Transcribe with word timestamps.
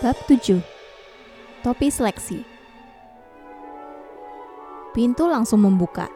Bab 0.00 0.16
7 0.24 0.64
Topi 1.60 1.92
Seleksi 1.92 2.40
Pintu 4.96 5.28
langsung 5.28 5.60
membuka. 5.60 6.08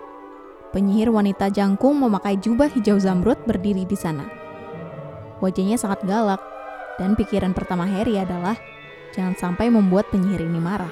Penyihir 0.72 1.12
wanita 1.12 1.52
jangkung 1.52 2.00
memakai 2.00 2.40
jubah 2.40 2.72
hijau 2.72 2.96
zamrud 2.96 3.36
berdiri 3.44 3.84
di 3.84 3.92
sana. 3.92 4.24
Wajahnya 5.44 5.76
sangat 5.76 6.00
galak, 6.08 6.40
dan 6.96 7.12
pikiran 7.12 7.52
pertama 7.52 7.84
Harry 7.84 8.16
adalah 8.16 8.56
jangan 9.12 9.36
sampai 9.36 9.68
membuat 9.68 10.08
penyihir 10.08 10.48
ini 10.48 10.64
marah. 10.64 10.88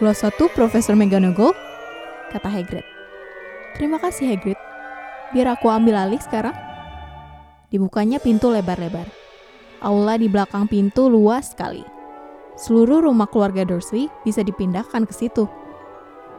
Kelas 0.00 0.24
satu 0.24 0.48
Profesor 0.48 0.96
McGonagall, 0.96 1.52
kata 2.32 2.48
Hagrid. 2.48 2.88
Terima 3.76 4.00
kasih 4.00 4.32
Hagrid. 4.32 4.56
Biar 5.36 5.52
aku 5.52 5.68
ambil 5.68 6.08
alih 6.08 6.24
sekarang. 6.24 6.56
Dibukanya 7.68 8.16
pintu 8.16 8.48
lebar-lebar. 8.48 9.23
Aula 9.84 10.16
di 10.16 10.32
belakang 10.32 10.64
pintu 10.64 11.12
luas 11.12 11.52
sekali. 11.52 11.84
Seluruh 12.56 13.04
rumah 13.04 13.28
keluarga 13.28 13.68
Dursley 13.68 14.08
bisa 14.24 14.40
dipindahkan 14.40 15.04
ke 15.04 15.12
situ. 15.12 15.44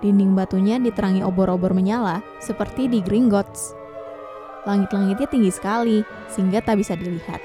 Dinding 0.02 0.34
batunya 0.34 0.82
diterangi 0.82 1.22
obor-obor 1.22 1.78
menyala 1.78 2.26
seperti 2.42 2.90
di 2.90 3.06
Gringotts. 3.06 3.78
Langit-langitnya 4.66 5.30
tinggi 5.30 5.54
sekali 5.54 6.02
sehingga 6.34 6.58
tak 6.66 6.82
bisa 6.82 6.98
dilihat. 6.98 7.38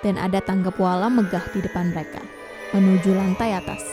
Dan 0.00 0.16
ada 0.16 0.40
tangga 0.40 0.72
puala 0.72 1.12
megah 1.12 1.44
di 1.52 1.60
depan 1.60 1.92
mereka, 1.92 2.24
menuju 2.72 3.12
lantai 3.12 3.52
atas. 3.52 3.84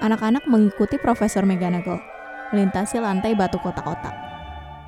Anak-anak 0.00 0.48
mengikuti 0.48 0.96
Profesor 0.96 1.44
McGonagall, 1.44 2.00
melintasi 2.56 3.04
lantai 3.04 3.36
batu 3.36 3.60
kotak-kotak. 3.60 4.16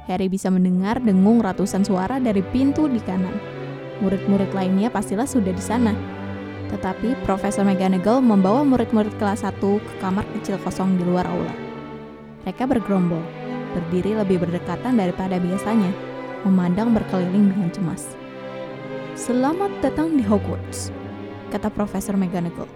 Harry 0.09 0.33
bisa 0.33 0.49
mendengar 0.49 1.05
dengung 1.05 1.45
ratusan 1.45 1.85
suara 1.85 2.17
dari 2.17 2.41
pintu 2.49 2.89
di 2.89 3.01
kanan. 3.05 3.60
Murid-murid 4.01 4.51
lainnya 4.57 4.89
pastilah 4.89 5.29
sudah 5.29 5.53
di 5.53 5.61
sana. 5.61 5.93
Tetapi 6.73 7.21
Profesor 7.29 7.67
McGonagall 7.69 8.25
membawa 8.25 8.65
murid-murid 8.65 9.13
kelas 9.21 9.45
1 9.45 9.61
ke 9.61 9.93
kamar 10.01 10.25
kecil 10.39 10.57
kosong 10.65 10.97
di 10.97 11.05
luar 11.05 11.29
aula. 11.29 11.53
Mereka 12.49 12.65
bergerombol, 12.65 13.21
berdiri 13.77 14.17
lebih 14.17 14.41
berdekatan 14.41 14.97
daripada 14.97 15.37
biasanya, 15.37 15.93
memandang 16.49 16.97
berkeliling 16.97 17.53
dengan 17.53 17.69
cemas. 17.69 18.17
Selamat 19.13 19.69
datang 19.85 20.17
di 20.17 20.25
Hogwarts, 20.25 20.89
kata 21.53 21.69
Profesor 21.69 22.17
McGonagall. 22.17 22.71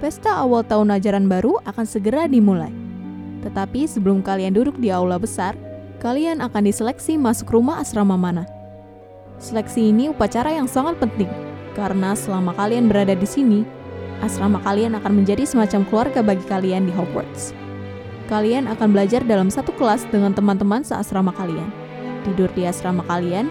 Pesta 0.00 0.40
awal 0.40 0.64
tahun 0.64 0.96
ajaran 0.96 1.26
baru 1.26 1.58
akan 1.66 1.84
segera 1.84 2.24
dimulai. 2.30 2.72
Tetapi 3.44 3.84
sebelum 3.84 4.24
kalian 4.24 4.54
duduk 4.54 4.78
di 4.80 4.88
aula 4.94 5.18
besar, 5.18 5.58
kalian 5.98 6.38
akan 6.40 6.62
diseleksi 6.64 7.18
masuk 7.18 7.50
rumah 7.50 7.82
asrama 7.82 8.14
mana. 8.14 8.57
Seleksi 9.38 9.94
ini 9.94 10.10
upacara 10.10 10.50
yang 10.50 10.66
sangat 10.66 10.98
penting, 10.98 11.30
karena 11.78 12.18
selama 12.18 12.50
kalian 12.58 12.90
berada 12.90 13.14
di 13.14 13.22
sini, 13.22 13.62
asrama 14.18 14.58
kalian 14.66 14.98
akan 14.98 15.22
menjadi 15.22 15.46
semacam 15.46 15.86
keluarga 15.86 16.20
bagi 16.26 16.42
kalian 16.50 16.90
di 16.90 16.92
Hogwarts. 16.92 17.54
Kalian 18.26 18.66
akan 18.66 18.90
belajar 18.90 19.22
dalam 19.22 19.46
satu 19.46 19.70
kelas 19.78 20.04
dengan 20.10 20.34
teman-teman 20.34 20.82
seasrama 20.82 21.30
kalian, 21.30 21.70
tidur 22.26 22.50
di 22.58 22.66
asrama 22.66 23.06
kalian, 23.06 23.46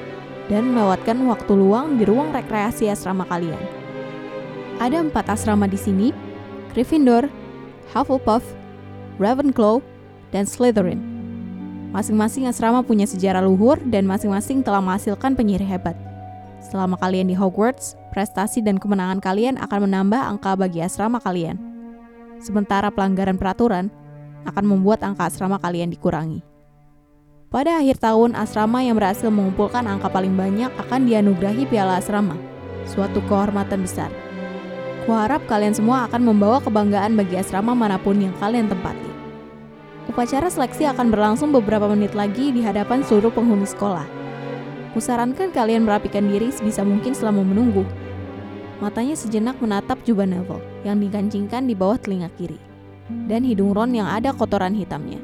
dan 0.51 0.75
melewatkan 0.75 1.23
waktu 1.23 1.55
luang 1.55 1.95
di 1.95 2.03
ruang 2.03 2.35
rekreasi 2.35 2.91
asrama 2.91 3.23
kalian. 3.25 3.59
Ada 4.83 5.01
empat 5.07 5.33
asrama 5.33 5.71
di 5.71 5.79
sini, 5.79 6.11
Gryffindor, 6.75 7.31
Hufflepuff, 7.95 8.43
Ravenclaw, 9.17 9.81
dan 10.35 10.43
Slytherin. 10.43 11.16
Masing-masing 11.95 12.51
asrama 12.51 12.83
punya 12.83 13.07
sejarah 13.07 13.39
luhur 13.39 13.79
dan 13.87 14.03
masing-masing 14.03 14.59
telah 14.59 14.83
menghasilkan 14.83 15.39
penyihir 15.39 15.63
hebat. 15.63 15.95
Selama 16.59 16.99
kalian 16.99 17.31
di 17.31 17.35
Hogwarts, 17.37 17.95
prestasi 18.11 18.59
dan 18.59 18.75
kemenangan 18.75 19.23
kalian 19.23 19.55
akan 19.55 19.87
menambah 19.87 20.19
angka 20.19 20.59
bagi 20.59 20.83
asrama 20.83 21.23
kalian. 21.23 21.55
Sementara 22.43 22.91
pelanggaran 22.91 23.39
peraturan 23.39 23.87
akan 24.43 24.65
membuat 24.67 24.99
angka 25.01 25.31
asrama 25.31 25.55
kalian 25.63 25.87
dikurangi. 25.87 26.43
Pada 27.47 27.79
akhir 27.79 28.03
tahun, 28.03 28.35
asrama 28.35 28.83
yang 28.83 28.99
berhasil 28.99 29.31
mengumpulkan 29.31 29.87
angka 29.87 30.11
paling 30.11 30.35
banyak 30.35 30.67
akan 30.75 31.07
dianugerahi 31.07 31.63
piala 31.71 32.03
asrama, 32.03 32.35
suatu 32.83 33.23
kehormatan 33.23 33.87
besar. 33.87 34.11
Kuharap 35.07 35.47
kalian 35.47 35.71
semua 35.71 36.03
akan 36.11 36.19
membawa 36.27 36.59
kebanggaan 36.59 37.15
bagi 37.15 37.39
asrama 37.39 37.71
mana 37.71 37.95
pun 37.95 38.19
yang 38.19 38.35
kalian 38.43 38.67
tempati. 38.67 39.06
Upacara 40.07 40.47
seleksi 40.47 40.87
akan 40.87 41.11
berlangsung 41.11 41.51
beberapa 41.51 41.83
menit 41.91 42.15
lagi 42.15 42.55
di 42.55 42.63
hadapan 42.63 43.03
seluruh 43.03 43.27
penghuni 43.27 43.67
sekolah. 43.67 44.07
Kusarankan 44.95 45.51
kalian 45.51 45.83
merapikan 45.83 46.31
diri 46.31 46.47
sebisa 46.49 46.81
mungkin 46.81 47.11
selama 47.11 47.43
menunggu. 47.43 47.83
Matanya 48.79 49.19
sejenak 49.19 49.59
menatap 49.59 49.99
jubah 50.07 50.23
Neville 50.23 50.63
yang 50.87 51.03
dikancingkan 51.03 51.67
di 51.67 51.75
bawah 51.75 51.99
telinga 51.99 52.31
kiri, 52.39 52.57
dan 53.27 53.43
hidung 53.43 53.75
Ron 53.75 53.91
yang 53.91 54.07
ada 54.07 54.31
kotoran 54.31 54.73
hitamnya. 54.73 55.19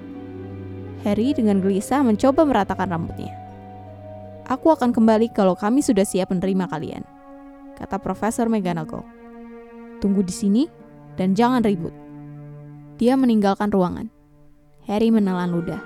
Harry 1.07 1.31
dengan 1.31 1.63
gelisah 1.63 2.03
mencoba 2.03 2.43
meratakan 2.43 2.91
rambutnya. 2.91 3.31
Aku 4.51 4.67
akan 4.67 4.91
kembali 4.91 5.31
kalau 5.31 5.55
kami 5.55 5.79
sudah 5.79 6.03
siap 6.03 6.27
menerima 6.35 6.67
kalian, 6.67 7.03
kata 7.79 7.95
Profesor 8.03 8.51
McGonagall. 8.51 9.07
Tunggu 10.03 10.19
di 10.27 10.35
sini 10.35 10.63
dan 11.15 11.31
jangan 11.31 11.63
ribut. 11.63 11.95
Dia 12.99 13.15
meninggalkan 13.15 13.71
ruangan. 13.71 14.11
Harry 14.83 15.15
menelan 15.15 15.55
ludah. 15.55 15.79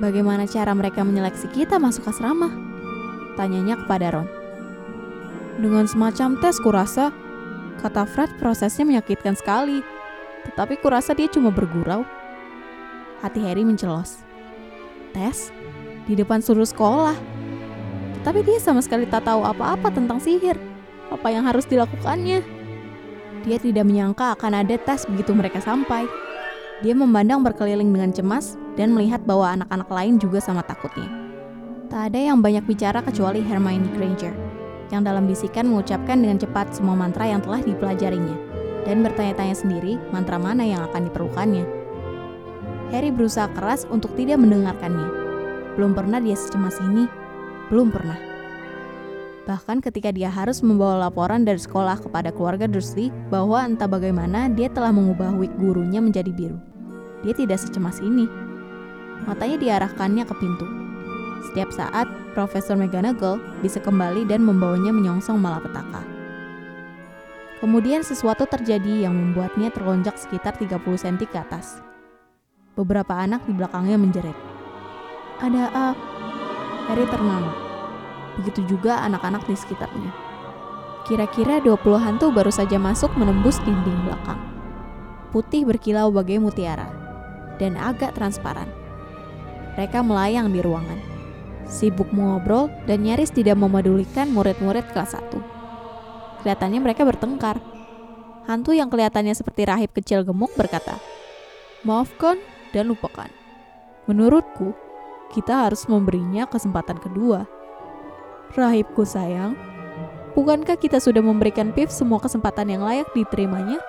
Bagaimana 0.00 0.48
cara 0.48 0.72
mereka 0.72 1.04
menyeleksi 1.04 1.44
kita 1.52 1.76
masuk 1.76 2.08
asrama? 2.08 2.48
Tanyanya 3.36 3.76
kepada 3.84 4.16
Ron. 4.16 4.28
Dengan 5.60 5.84
semacam 5.84 6.40
tes 6.40 6.56
kurasa, 6.58 7.12
kata 7.84 8.08
Fred 8.08 8.32
prosesnya 8.40 8.88
menyakitkan 8.88 9.36
sekali. 9.36 9.84
Tetapi 10.48 10.80
kurasa 10.80 11.12
dia 11.12 11.28
cuma 11.28 11.52
bergurau. 11.52 12.02
Hati 13.20 13.44
Harry 13.44 13.64
mencelos. 13.64 14.24
Tes? 15.12 15.52
Di 16.08 16.16
depan 16.16 16.40
seluruh 16.40 16.68
sekolah. 16.68 17.16
Tetapi 18.20 18.40
dia 18.40 18.56
sama 18.56 18.80
sekali 18.80 19.04
tak 19.04 19.28
tahu 19.28 19.44
apa-apa 19.44 19.92
tentang 19.92 20.16
sihir. 20.16 20.56
Apa 21.12 21.28
yang 21.28 21.44
harus 21.44 21.68
dilakukannya? 21.68 22.40
Dia 23.44 23.60
tidak 23.60 23.84
menyangka 23.84 24.32
akan 24.32 24.64
ada 24.64 24.80
tes 24.80 25.04
begitu 25.04 25.36
mereka 25.36 25.60
sampai. 25.60 26.23
Dia 26.82 26.90
memandang 26.96 27.46
berkeliling 27.46 27.94
dengan 27.94 28.10
cemas 28.10 28.58
dan 28.74 28.90
melihat 28.90 29.22
bahwa 29.22 29.54
anak-anak 29.54 29.86
lain 29.86 30.14
juga 30.18 30.42
sama 30.42 30.66
takutnya. 30.66 31.06
Tak 31.86 32.10
ada 32.10 32.18
yang 32.18 32.42
banyak 32.42 32.66
bicara 32.66 32.98
kecuali 32.98 33.38
Hermione 33.38 33.86
Granger, 33.94 34.34
yang 34.90 35.06
dalam 35.06 35.30
bisikan 35.30 35.70
mengucapkan 35.70 36.18
dengan 36.18 36.42
cepat 36.42 36.74
semua 36.74 36.98
mantra 36.98 37.30
yang 37.30 37.38
telah 37.38 37.62
dipelajarinya, 37.62 38.34
dan 38.82 39.06
bertanya-tanya 39.06 39.54
sendiri 39.54 40.02
mantra 40.10 40.34
mana 40.34 40.66
yang 40.66 40.82
akan 40.90 41.06
diperlukannya. 41.06 41.62
Harry 42.90 43.14
berusaha 43.14 43.46
keras 43.54 43.86
untuk 43.94 44.10
tidak 44.18 44.42
mendengarkannya. 44.42 45.08
Belum 45.78 45.94
pernah 45.94 46.18
dia 46.18 46.34
secemas 46.34 46.78
ini. 46.82 47.06
Belum 47.70 47.94
pernah. 47.94 48.33
Bahkan 49.44 49.84
ketika 49.84 50.08
dia 50.08 50.32
harus 50.32 50.64
membawa 50.64 51.08
laporan 51.08 51.44
dari 51.44 51.60
sekolah 51.60 52.00
kepada 52.00 52.32
keluarga 52.32 52.64
Dursley 52.64 53.12
bahwa 53.28 53.60
entah 53.60 53.84
bagaimana 53.84 54.48
dia 54.48 54.72
telah 54.72 54.88
mengubah 54.88 55.36
wig 55.36 55.52
gurunya 55.60 56.00
menjadi 56.00 56.32
biru. 56.32 56.56
Dia 57.20 57.36
tidak 57.36 57.60
secemas 57.60 58.00
ini. 58.00 58.24
Matanya 59.28 59.60
diarahkannya 59.60 60.24
ke 60.24 60.34
pintu. 60.40 60.64
Setiap 61.52 61.68
saat, 61.76 62.08
Profesor 62.32 62.72
McGonagall 62.74 63.36
bisa 63.60 63.84
kembali 63.84 64.24
dan 64.24 64.40
membawanya 64.40 64.96
menyongsong 64.96 65.36
malapetaka. 65.36 66.00
Kemudian 67.60 68.04
sesuatu 68.04 68.48
terjadi 68.48 69.08
yang 69.08 69.16
membuatnya 69.16 69.68
terlonjak 69.72 70.16
sekitar 70.20 70.56
30 70.56 70.84
cm 70.84 71.16
ke 71.28 71.36
atas. 71.36 71.80
Beberapa 72.76 73.16
anak 73.16 73.44
di 73.44 73.52
belakangnya 73.56 73.96
menjerit. 74.00 74.36
Ada 75.40 75.68
apa? 75.68 75.86
Harry 76.90 77.06
termangu. 77.08 77.63
Begitu 78.40 78.76
juga 78.76 79.02
anak-anak 79.06 79.46
di 79.46 79.54
sekitarnya. 79.54 80.10
Kira-kira 81.04 81.60
20 81.60 82.00
hantu 82.00 82.32
baru 82.32 82.48
saja 82.48 82.80
masuk 82.80 83.12
menembus 83.20 83.60
dinding 83.62 84.08
belakang. 84.08 84.40
Putih 85.30 85.68
berkilau 85.68 86.08
bagai 86.08 86.40
mutiara 86.40 86.88
dan 87.60 87.76
agak 87.76 88.16
transparan. 88.16 88.66
Mereka 89.74 90.00
melayang 90.06 90.54
di 90.54 90.62
ruangan, 90.62 90.96
sibuk 91.66 92.08
mengobrol 92.14 92.70
dan 92.86 93.02
nyaris 93.02 93.34
tidak 93.34 93.58
memedulikan 93.58 94.30
murid-murid 94.30 94.86
kelas 94.94 95.18
1. 95.18 96.40
Kelihatannya 96.42 96.80
mereka 96.80 97.02
bertengkar. 97.02 97.58
Hantu 98.44 98.76
yang 98.76 98.92
kelihatannya 98.92 99.32
seperti 99.32 99.64
rahib 99.64 99.90
kecil 99.96 100.20
gemuk 100.20 100.52
berkata, 100.54 101.00
Maafkan 101.84 102.40
dan 102.72 102.92
lupakan. 102.92 103.28
Menurutku, 104.04 104.76
kita 105.32 105.64
harus 105.68 105.88
memberinya 105.88 106.44
kesempatan 106.44 107.00
kedua. 107.00 107.48
Rahibku 108.54 109.02
sayang, 109.02 109.58
bukankah 110.38 110.78
kita 110.78 111.02
sudah 111.02 111.18
memberikan 111.18 111.74
Piv 111.74 111.90
semua 111.90 112.22
kesempatan 112.22 112.70
yang 112.70 112.86
layak 112.86 113.10
diterimanya? 113.10 113.82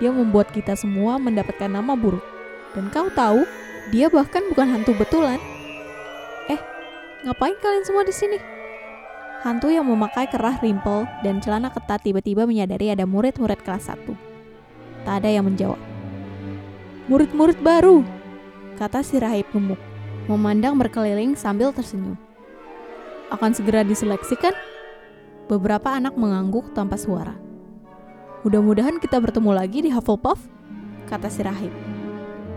Dia 0.00 0.08
membuat 0.08 0.48
kita 0.48 0.72
semua 0.72 1.20
mendapatkan 1.20 1.68
nama 1.68 1.92
buruk. 1.92 2.24
Dan 2.72 2.88
kau 2.88 3.12
tahu, 3.12 3.44
dia 3.92 4.08
bahkan 4.08 4.48
bukan 4.48 4.72
hantu 4.72 4.96
betulan. 4.96 5.36
Eh, 6.48 6.56
ngapain 7.28 7.52
kalian 7.60 7.84
semua 7.84 8.00
di 8.08 8.16
sini? 8.16 8.40
Hantu 9.44 9.68
yang 9.68 9.84
memakai 9.84 10.24
kerah 10.24 10.56
rimpel 10.64 11.04
dan 11.20 11.44
celana 11.44 11.68
ketat 11.68 12.00
tiba-tiba 12.00 12.48
menyadari 12.48 12.96
ada 12.96 13.04
murid-murid 13.04 13.60
kelas 13.60 13.92
1. 13.92 14.16
Tak 15.04 15.20
ada 15.20 15.28
yang 15.28 15.44
menjawab. 15.44 15.76
Murid-murid 17.12 17.60
baru, 17.60 18.00
kata 18.80 19.04
si 19.04 19.20
rahib 19.20 19.44
gemuk, 19.52 19.76
memandang 20.32 20.80
berkeliling 20.80 21.36
sambil 21.36 21.76
tersenyum. 21.76 22.16
Akan 23.26 23.50
segera 23.50 23.82
diseleksi 23.82 24.38
kan? 24.38 24.54
Beberapa 25.50 25.94
anak 25.94 26.14
mengangguk 26.14 26.70
tanpa 26.78 26.94
suara. 26.94 27.34
Mudah-mudahan 28.46 29.02
kita 29.02 29.18
bertemu 29.18 29.50
lagi 29.50 29.82
di 29.82 29.90
Hufflepuff, 29.90 30.38
kata 31.10 31.26
si 31.26 31.42
rahib. 31.42 31.74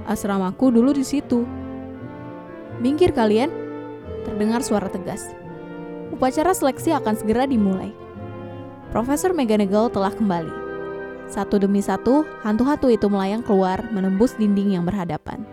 Asramaku 0.05 0.69
dulu 0.69 0.93
di 0.93 1.01
situ. 1.01 1.41
Minggir 2.77 3.13
kalian, 3.13 3.49
terdengar 4.25 4.61
suara 4.61 4.85
tegas. 4.93 5.33
Upacara 6.13 6.53
seleksi 6.53 6.93
akan 6.93 7.17
segera 7.17 7.49
dimulai. 7.49 7.89
Profesor 8.93 9.33
McGonagall 9.33 9.89
telah 9.89 10.13
kembali. 10.13 10.53
Satu 11.29 11.61
demi 11.61 11.81
satu, 11.81 12.25
hantu-hantu 12.41 12.89
itu 12.89 13.05
melayang 13.05 13.45
keluar 13.45 13.81
menembus 13.93 14.33
dinding 14.37 14.77
yang 14.77 14.85
berhadapan. 14.85 15.45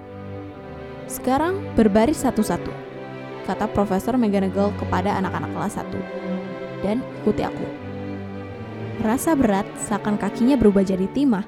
Sekarang 1.09 1.61
berbaris 1.77 2.25
satu-satu, 2.25 2.73
kata 3.47 3.71
Profesor 3.71 4.19
McGonagall 4.19 4.75
kepada 4.75 5.15
anak-anak 5.23 5.55
kelas 5.55 5.79
1. 5.79 6.83
Dan 6.83 7.01
ikuti 7.23 7.47
aku. 7.47 7.67
Rasa 9.07 9.39
berat 9.39 9.65
seakan 9.79 10.19
kakinya 10.19 10.59
berubah 10.59 10.83
jadi 10.83 11.07
timah. 11.15 11.47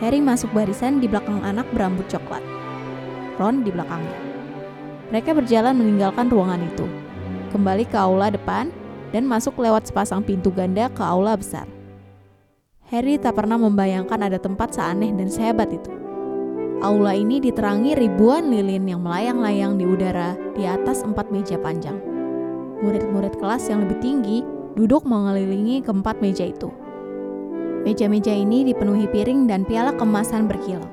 Harry 0.00 0.24
masuk 0.24 0.50
barisan 0.56 0.98
di 0.98 1.06
belakang 1.06 1.44
anak 1.44 1.68
berambut 1.76 2.08
coklat. 2.08 2.42
Ron 3.36 3.60
di 3.60 3.68
belakangnya. 3.68 4.16
Mereka 5.12 5.36
berjalan 5.36 5.76
meninggalkan 5.76 6.32
ruangan 6.32 6.64
itu 6.64 6.88
kembali 7.56 7.88
ke 7.88 7.96
aula 7.96 8.28
depan, 8.28 8.68
dan 9.16 9.24
masuk 9.24 9.56
lewat 9.56 9.88
sepasang 9.88 10.20
pintu 10.20 10.52
ganda 10.52 10.92
ke 10.92 11.00
aula 11.00 11.32
besar. 11.40 11.64
Harry 12.92 13.16
tak 13.16 13.40
pernah 13.40 13.56
membayangkan 13.56 14.20
ada 14.20 14.36
tempat 14.36 14.76
seaneh 14.76 15.10
dan 15.16 15.32
sehebat 15.32 15.72
itu. 15.72 15.88
Aula 16.84 17.16
ini 17.16 17.40
diterangi 17.40 17.96
ribuan 17.96 18.52
lilin 18.52 18.84
yang 18.84 19.00
melayang-layang 19.00 19.80
di 19.80 19.88
udara 19.88 20.36
di 20.52 20.68
atas 20.68 21.00
empat 21.00 21.32
meja 21.32 21.56
panjang. 21.56 21.96
Murid-murid 22.84 23.40
kelas 23.40 23.72
yang 23.72 23.88
lebih 23.88 23.96
tinggi 24.04 24.44
duduk 24.76 25.08
mengelilingi 25.08 25.80
keempat 25.80 26.20
meja 26.20 26.44
itu. 26.44 26.68
Meja-meja 27.88 28.28
ini 28.36 28.60
dipenuhi 28.68 29.08
piring 29.08 29.48
dan 29.48 29.64
piala 29.64 29.96
kemasan 29.96 30.44
berkilau. 30.44 30.84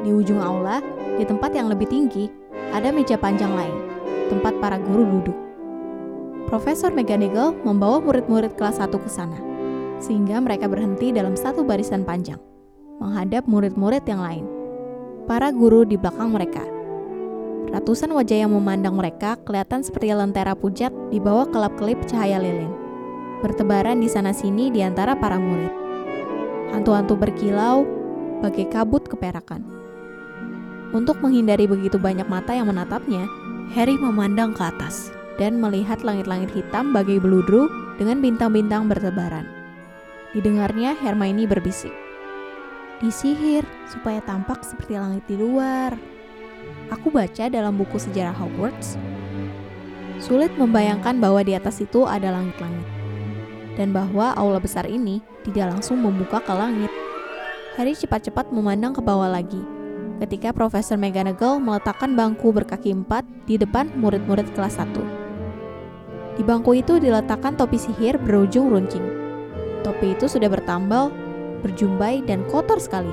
Di 0.00 0.08
ujung 0.08 0.40
aula, 0.40 0.80
di 1.20 1.28
tempat 1.28 1.52
yang 1.52 1.68
lebih 1.68 1.84
tinggi, 1.84 2.32
ada 2.72 2.88
meja 2.88 3.20
panjang 3.20 3.52
lain, 3.52 3.76
tempat 4.32 4.56
para 4.56 4.80
guru 4.80 5.04
duduk. 5.20 5.36
Profesor 6.48 6.88
McGonagall 6.88 7.60
membawa 7.60 8.00
murid-murid 8.00 8.56
kelas 8.56 8.80
1 8.80 8.88
ke 8.88 9.10
sana, 9.12 9.36
sehingga 10.00 10.40
mereka 10.40 10.64
berhenti 10.64 11.12
dalam 11.12 11.36
satu 11.36 11.60
barisan 11.60 12.08
panjang, 12.08 12.40
menghadap 13.04 13.44
murid-murid 13.44 14.06
yang 14.08 14.24
lain. 14.24 14.53
Para 15.24 15.48
guru 15.48 15.88
di 15.88 15.96
belakang 15.96 16.36
mereka. 16.36 16.60
Ratusan 17.72 18.12
wajah 18.12 18.44
yang 18.44 18.52
memandang 18.52 18.92
mereka 18.92 19.40
kelihatan 19.40 19.80
seperti 19.80 20.12
lentera 20.12 20.52
pujat 20.52 20.92
di 21.08 21.16
bawah 21.16 21.48
kelap-kelip 21.48 21.96
cahaya 22.04 22.36
lilin. 22.36 22.68
Bertebaran 23.40 24.04
di 24.04 24.08
sana-sini 24.12 24.68
di 24.68 24.84
antara 24.84 25.16
para 25.16 25.40
murid. 25.40 25.72
Hantu-hantu 26.76 27.16
berkilau 27.16 27.88
bagai 28.44 28.68
kabut 28.68 29.08
keperakan. 29.08 29.64
Untuk 30.92 31.16
menghindari 31.24 31.64
begitu 31.64 31.96
banyak 31.96 32.28
mata 32.28 32.52
yang 32.52 32.68
menatapnya, 32.68 33.24
Harry 33.72 33.96
memandang 33.96 34.52
ke 34.52 34.60
atas 34.60 35.08
dan 35.40 35.56
melihat 35.56 36.04
langit-langit 36.04 36.52
hitam 36.52 36.92
bagai 36.92 37.16
beludru 37.16 37.72
dengan 37.96 38.20
bintang-bintang 38.20 38.92
bertebaran. 38.92 39.48
Didengarnya 40.36 40.92
Hermione 41.00 41.48
berbisik. 41.48 42.03
Disihir 43.04 43.68
supaya 43.84 44.24
tampak 44.24 44.64
seperti 44.64 44.96
langit 44.96 45.28
di 45.28 45.36
luar. 45.36 45.92
Aku 46.88 47.12
baca 47.12 47.52
dalam 47.52 47.76
buku 47.76 48.00
sejarah 48.00 48.32
Hogwarts. 48.32 48.96
Sulit 50.24 50.48
membayangkan 50.56 51.20
bahwa 51.20 51.44
di 51.44 51.52
atas 51.52 51.84
itu 51.84 52.08
ada 52.08 52.32
langit-langit. 52.32 52.88
Dan 53.76 53.92
bahwa 53.92 54.32
aula 54.40 54.56
besar 54.56 54.88
ini 54.88 55.20
tidak 55.44 55.76
langsung 55.76 56.00
membuka 56.00 56.40
ke 56.40 56.56
langit. 56.56 56.88
Harry 57.76 57.92
cepat-cepat 57.92 58.48
memandang 58.48 58.96
ke 58.96 59.04
bawah 59.04 59.28
lagi 59.28 59.60
ketika 60.22 60.54
Profesor 60.54 60.94
McGonagall 60.94 61.58
meletakkan 61.58 62.14
bangku 62.14 62.54
berkaki 62.54 62.94
empat 62.94 63.26
di 63.44 63.58
depan 63.58 63.90
murid-murid 63.98 64.46
kelas 64.54 64.78
1. 64.78 64.94
Di 66.38 66.42
bangku 66.42 66.72
itu 66.74 66.96
diletakkan 66.96 67.54
topi 67.54 67.78
sihir 67.78 68.18
berujung 68.22 68.70
runcing. 68.70 69.04
Topi 69.84 70.16
itu 70.16 70.24
sudah 70.26 70.48
bertambal, 70.48 71.12
berjumbai, 71.64 72.20
dan 72.28 72.44
kotor 72.52 72.76
sekali. 72.76 73.10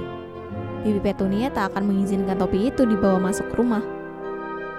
Bibi 0.84 1.00
Petunia 1.00 1.48
tak 1.48 1.72
akan 1.72 1.88
mengizinkan 1.88 2.36
topi 2.36 2.68
itu 2.68 2.84
dibawa 2.84 3.32
masuk 3.32 3.48
ke 3.54 3.56
rumah. 3.56 3.80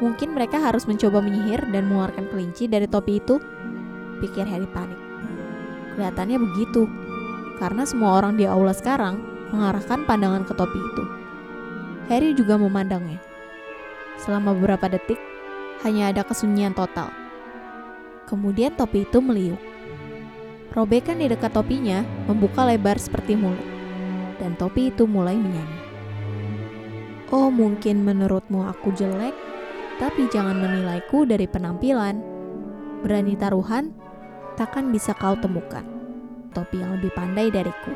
Mungkin 0.04 0.36
mereka 0.36 0.60
harus 0.60 0.84
mencoba 0.84 1.24
menyihir 1.24 1.64
dan 1.72 1.88
mengeluarkan 1.88 2.28
kelinci 2.28 2.69
dari 2.69 2.84
topi 2.84 3.16
itu, 3.22 3.40
pikir 4.20 4.44
Harry 4.44 4.69
panik. 4.69 4.98
Kelihatannya 5.94 6.38
begitu, 6.42 6.90
karena 7.56 7.88
semua 7.88 8.20
orang 8.20 8.36
di 8.36 8.44
aula 8.44 8.76
sekarang 8.76 9.22
mengarahkan 9.54 10.04
pandangan 10.04 10.42
ke 10.44 10.52
topi 10.58 10.76
itu. 10.76 11.04
Harry 12.10 12.34
juga 12.34 12.58
memandangnya. 12.58 13.22
Selama 14.19 14.52
beberapa 14.52 14.90
detik, 14.90 15.22
hanya 15.86 16.10
ada 16.10 16.26
kesunyian 16.26 16.74
total. 16.74 17.14
Kemudian 18.26 18.74
topi 18.74 19.06
itu 19.06 19.22
meliuk. 19.22 19.71
Robekan 20.72 21.20
di 21.20 21.28
dekat 21.28 21.52
topinya 21.52 22.00
membuka 22.24 22.64
lebar 22.64 22.96
seperti 22.96 23.36
mulut, 23.36 23.60
dan 24.40 24.56
topi 24.56 24.88
itu 24.88 25.04
mulai 25.04 25.36
menyanyi. 25.36 25.80
Oh, 27.28 27.52
mungkin 27.52 28.08
menurutmu 28.08 28.64
aku 28.64 28.92
jelek, 28.96 29.36
tapi 30.00 30.32
jangan 30.32 30.56
menilaiku 30.56 31.28
dari 31.28 31.44
penampilan. 31.44 32.24
Berani 33.04 33.36
taruhan, 33.36 33.92
takkan 34.56 34.88
bisa 34.88 35.12
kau 35.12 35.36
temukan 35.36 35.84
topi 36.52 36.80
yang 36.80 36.96
lebih 37.00 37.12
pandai 37.16 37.48
dariku. 37.48 37.92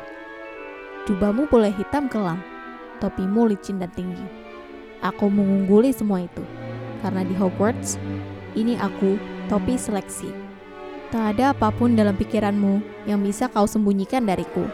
Jubahmu 1.05 1.49
boleh 1.49 1.73
hitam 1.73 2.09
kelam, 2.09 2.41
topimu 2.99 3.49
licin 3.49 3.81
dan 3.81 3.93
tinggi. 3.93 4.25
Aku 5.05 5.29
mengungguli 5.29 5.93
semua 5.93 6.25
itu, 6.25 6.45
karena 7.05 7.21
di 7.21 7.33
Hogwarts, 7.37 8.01
ini 8.57 8.77
aku 8.81 9.17
topi 9.49 9.77
seleksi. 9.77 10.46
Tak 11.07 11.39
ada 11.39 11.55
apa 11.55 11.71
pun 11.71 11.95
dalam 11.95 12.19
pikiranmu 12.19 13.07
yang 13.07 13.23
bisa 13.23 13.47
kau 13.47 13.63
sembunyikan 13.63 14.27
dariku. 14.27 14.67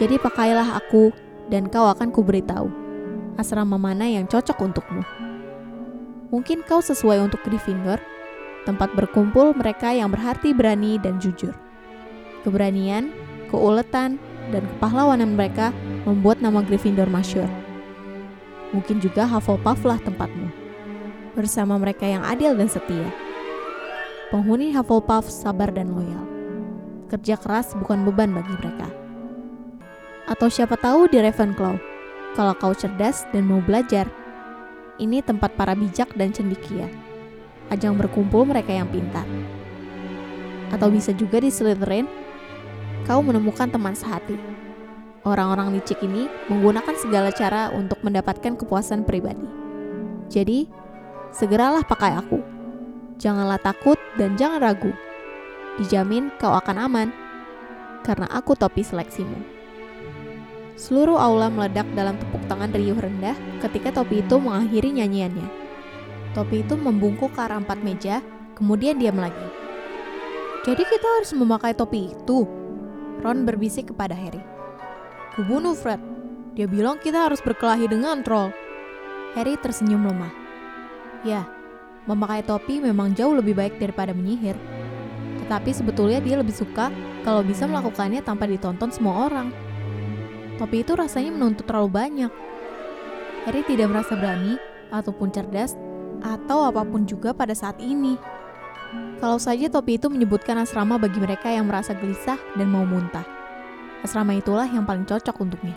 Jadi 0.00 0.16
pakailah 0.16 0.80
aku 0.80 1.12
dan 1.52 1.68
kau 1.68 1.84
akan 1.84 2.08
kuberitahu 2.08 2.84
asrama 3.36 3.78
mana 3.78 4.06
yang 4.06 4.24
cocok 4.30 4.56
untukmu. 4.62 5.02
Mungkin 6.30 6.66
kau 6.66 6.82
sesuai 6.82 7.22
untuk 7.22 7.42
Gryffindor, 7.46 8.02
tempat 8.66 8.90
berkumpul 8.96 9.54
mereka 9.54 9.94
yang 9.94 10.10
berhati 10.10 10.50
berani 10.50 10.98
dan 10.98 11.22
jujur. 11.22 11.54
Keberanian, 12.42 13.10
keuletan, 13.50 14.18
dan 14.50 14.62
kepahlawanan 14.76 15.38
mereka 15.38 15.70
membuat 16.04 16.42
nama 16.42 16.60
Gryffindor 16.62 17.06
masyur. 17.08 17.46
Mungkin 18.74 18.98
juga 18.98 19.28
Hufflepuff 19.30 19.86
lah 19.86 20.02
tempatmu. 20.02 20.50
Bersama 21.38 21.78
mereka 21.78 22.06
yang 22.06 22.22
adil 22.26 22.54
dan 22.58 22.66
setia 22.66 23.23
penghuni 24.34 24.74
Hufflepuff 24.74 25.30
sabar 25.30 25.70
dan 25.70 25.94
loyal. 25.94 26.26
Kerja 27.06 27.38
keras 27.38 27.70
bukan 27.78 28.02
beban 28.02 28.34
bagi 28.34 28.50
mereka. 28.58 28.90
Atau 30.26 30.50
siapa 30.50 30.74
tahu 30.74 31.06
di 31.06 31.22
Ravenclaw, 31.22 31.78
kalau 32.34 32.54
kau 32.58 32.74
cerdas 32.74 33.22
dan 33.30 33.46
mau 33.46 33.62
belajar, 33.62 34.10
ini 34.98 35.22
tempat 35.22 35.54
para 35.54 35.78
bijak 35.78 36.10
dan 36.18 36.34
cendikia. 36.34 36.90
Ajang 37.70 37.94
berkumpul 37.94 38.42
mereka 38.42 38.74
yang 38.74 38.90
pintar. 38.90 39.22
Atau 40.74 40.90
bisa 40.90 41.14
juga 41.14 41.38
di 41.38 41.54
Slytherin, 41.54 42.10
kau 43.06 43.22
menemukan 43.22 43.70
teman 43.70 43.94
sehati. 43.94 44.34
Orang-orang 45.22 45.78
licik 45.78 46.02
ini 46.02 46.26
menggunakan 46.50 46.98
segala 46.98 47.30
cara 47.30 47.70
untuk 47.70 48.02
mendapatkan 48.02 48.58
kepuasan 48.58 49.06
pribadi. 49.06 49.46
Jadi, 50.26 50.66
segeralah 51.30 51.86
pakai 51.86 52.18
aku 52.18 52.53
Janganlah 53.18 53.62
takut 53.62 53.96
dan 54.18 54.34
jangan 54.34 54.62
ragu. 54.62 54.92
Dijamin 55.78 56.30
kau 56.38 56.54
akan 56.54 56.76
aman, 56.86 57.08
karena 58.06 58.30
aku 58.30 58.54
topi 58.54 58.82
seleksimu. 58.82 59.38
Seluruh 60.74 61.14
aula 61.14 61.46
meledak 61.50 61.86
dalam 61.94 62.18
tepuk 62.18 62.42
tangan 62.50 62.74
riuh 62.74 62.98
rendah 62.98 63.38
ketika 63.62 63.94
topi 63.94 64.26
itu 64.26 64.36
mengakhiri 64.38 64.90
nyanyiannya. 64.90 65.48
Topi 66.34 66.66
itu 66.66 66.74
membungkuk 66.74 67.30
ke 67.30 67.40
arah 67.46 67.62
empat 67.62 67.78
meja, 67.78 68.18
kemudian 68.58 68.98
diam 68.98 69.14
lagi. 69.14 69.46
Jadi 70.66 70.82
kita 70.82 71.06
harus 71.20 71.30
memakai 71.30 71.78
topi 71.78 72.10
itu? 72.10 72.42
Ron 73.22 73.46
berbisik 73.46 73.94
kepada 73.94 74.18
Harry. 74.18 74.42
Kubunuh 75.38 75.78
Fred. 75.78 76.02
Dia 76.58 76.66
bilang 76.66 76.98
kita 76.98 77.30
harus 77.30 77.38
berkelahi 77.38 77.86
dengan 77.86 78.26
troll. 78.26 78.50
Harry 79.38 79.54
tersenyum 79.58 80.06
lemah. 80.06 80.34
Ya, 81.22 81.46
Memakai 82.04 82.44
topi 82.44 82.84
memang 82.84 83.16
jauh 83.16 83.32
lebih 83.32 83.56
baik 83.56 83.80
daripada 83.80 84.12
menyihir. 84.12 84.56
Tetapi 85.44 85.70
sebetulnya 85.72 86.20
dia 86.20 86.36
lebih 86.36 86.52
suka 86.52 86.92
kalau 87.24 87.40
bisa 87.40 87.64
melakukannya 87.64 88.20
tanpa 88.20 88.44
ditonton 88.44 88.92
semua 88.92 89.28
orang. 89.28 89.48
Topi 90.60 90.84
itu 90.84 90.92
rasanya 90.92 91.32
menuntut 91.32 91.64
terlalu 91.64 91.90
banyak. 91.90 92.32
Harry 93.48 93.64
tidak 93.64 93.92
merasa 93.92 94.16
berani 94.16 94.60
ataupun 94.92 95.28
cerdas 95.32 95.76
atau 96.24 96.68
apa 96.68 96.84
pun 96.84 97.04
juga 97.04 97.32
pada 97.32 97.52
saat 97.52 97.76
ini. 97.80 98.16
Kalau 99.18 99.40
saja 99.40 99.68
topi 99.72 99.96
itu 99.96 100.08
menyebutkan 100.12 100.60
asrama 100.60 101.00
bagi 101.00 101.18
mereka 101.20 101.48
yang 101.48 101.68
merasa 101.68 101.96
gelisah 101.96 102.38
dan 102.56 102.68
mau 102.68 102.84
muntah. 102.84 103.24
Asrama 104.04 104.36
itulah 104.36 104.68
yang 104.68 104.84
paling 104.84 105.08
cocok 105.08 105.40
untuknya. 105.40 105.76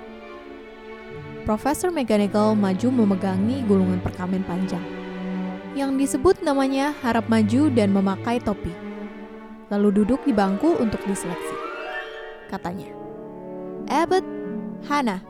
Profesor 1.48 1.88
McGonagall 1.96 2.60
maju 2.60 2.88
memegangi 2.91 3.63
gulungan 3.63 4.03
perkamen 4.03 4.43
panjang. 4.43 4.97
Yang 5.77 5.91
disebut 6.01 6.41
namanya 6.41 6.89
harap 7.05 7.29
maju 7.29 7.69
dan 7.69 7.93
memakai 7.93 8.41
topi. 8.41 8.74
Lalu 9.69 10.01
duduk 10.01 10.25
di 10.25 10.34
bangku 10.34 10.74
untuk 10.81 10.98
diseleksi. 11.05 11.53
Katanya, 12.50 12.89
Abbott 13.86 14.25
Hannah. 14.89 15.22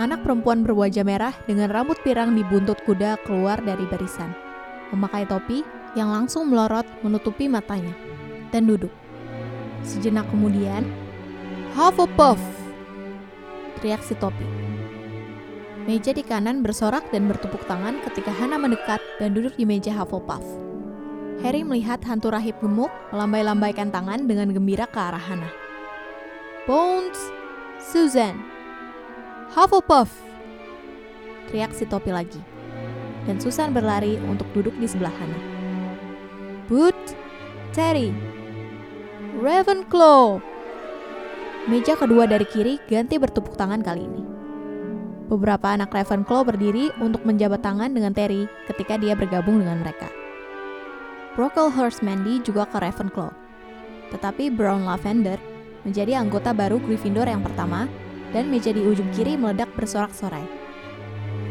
Anak 0.00 0.24
perempuan 0.24 0.64
berwajah 0.64 1.04
merah 1.04 1.36
dengan 1.44 1.68
rambut 1.68 2.00
pirang 2.00 2.32
di 2.32 2.40
buntut 2.40 2.80
kuda 2.88 3.20
keluar 3.28 3.60
dari 3.60 3.84
barisan. 3.92 4.32
Memakai 4.96 5.28
topi 5.28 5.60
yang 5.92 6.08
langsung 6.08 6.48
melorot 6.48 6.88
menutupi 7.04 7.52
matanya. 7.52 7.92
Dan 8.48 8.64
duduk. 8.64 8.94
Sejenak 9.84 10.24
kemudian, 10.32 10.88
Hufflepuff! 11.76 12.40
Teriak 13.76 14.00
si 14.00 14.16
topi. 14.16 14.67
Meja 15.88 16.12
di 16.12 16.20
kanan 16.20 16.60
bersorak 16.60 17.08
dan 17.08 17.32
bertepuk 17.32 17.64
tangan 17.64 17.96
ketika 18.04 18.28
Hana 18.28 18.60
mendekat 18.60 19.00
dan 19.16 19.32
duduk 19.32 19.56
di 19.56 19.64
meja 19.64 19.88
Hufflepuff. 19.96 20.44
Harry 21.40 21.64
melihat 21.64 21.96
hantu 22.04 22.28
rahib 22.28 22.60
gemuk 22.60 22.92
melambai-lambaikan 23.08 23.88
tangan 23.88 24.28
dengan 24.28 24.52
gembira 24.52 24.84
ke 24.84 25.00
arah 25.00 25.16
Hana. 25.16 25.48
Bones, 26.68 27.16
Susan, 27.80 28.36
Hufflepuff, 29.56 30.12
teriak 31.48 31.72
si 31.72 31.88
topi 31.88 32.12
lagi. 32.12 32.44
Dan 33.24 33.40
Susan 33.40 33.72
berlari 33.72 34.20
untuk 34.28 34.44
duduk 34.52 34.76
di 34.76 34.84
sebelah 34.84 35.16
Hana. 35.16 35.40
Boot, 36.68 37.00
Terry, 37.72 38.12
Ravenclaw, 39.40 40.36
Meja 41.64 41.96
kedua 41.96 42.28
dari 42.28 42.44
kiri 42.44 42.76
ganti 42.84 43.16
bertepuk 43.16 43.56
tangan 43.56 43.80
kali 43.80 44.04
ini. 44.04 44.37
Beberapa 45.28 45.76
anak 45.76 45.92
Ravenclaw 45.92 46.48
berdiri 46.48 46.88
untuk 47.04 47.20
menjabat 47.28 47.60
tangan 47.60 47.92
dengan 47.92 48.16
Terry 48.16 48.48
ketika 48.64 48.96
dia 48.96 49.12
bergabung 49.12 49.60
dengan 49.60 49.84
mereka. 49.84 50.08
Brocklehurst 51.36 52.00
Mandy 52.00 52.40
juga 52.40 52.64
ke 52.64 52.80
Ravenclaw. 52.80 53.28
Tetapi 54.08 54.48
Brown 54.48 54.88
Lavender 54.88 55.36
menjadi 55.84 56.16
anggota 56.16 56.56
baru 56.56 56.80
Gryffindor 56.80 57.28
yang 57.28 57.44
pertama 57.44 57.84
dan 58.32 58.48
meja 58.48 58.72
di 58.72 58.80
ujung 58.80 59.12
kiri 59.12 59.36
meledak 59.36 59.68
bersorak-sorai. 59.76 60.48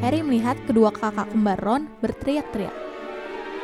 Harry 0.01 0.25
melihat 0.25 0.57
kedua 0.65 0.89
kakak 0.89 1.29
kembar 1.29 1.61
Ron 1.61 1.85
berteriak-teriak. 2.01 2.73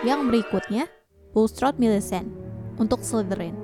Yang 0.05 0.19
berikutnya, 0.29 0.85
Bulstrode 1.33 1.81
Millicent 1.81 2.29
untuk 2.77 3.01
Slytherin. 3.01 3.57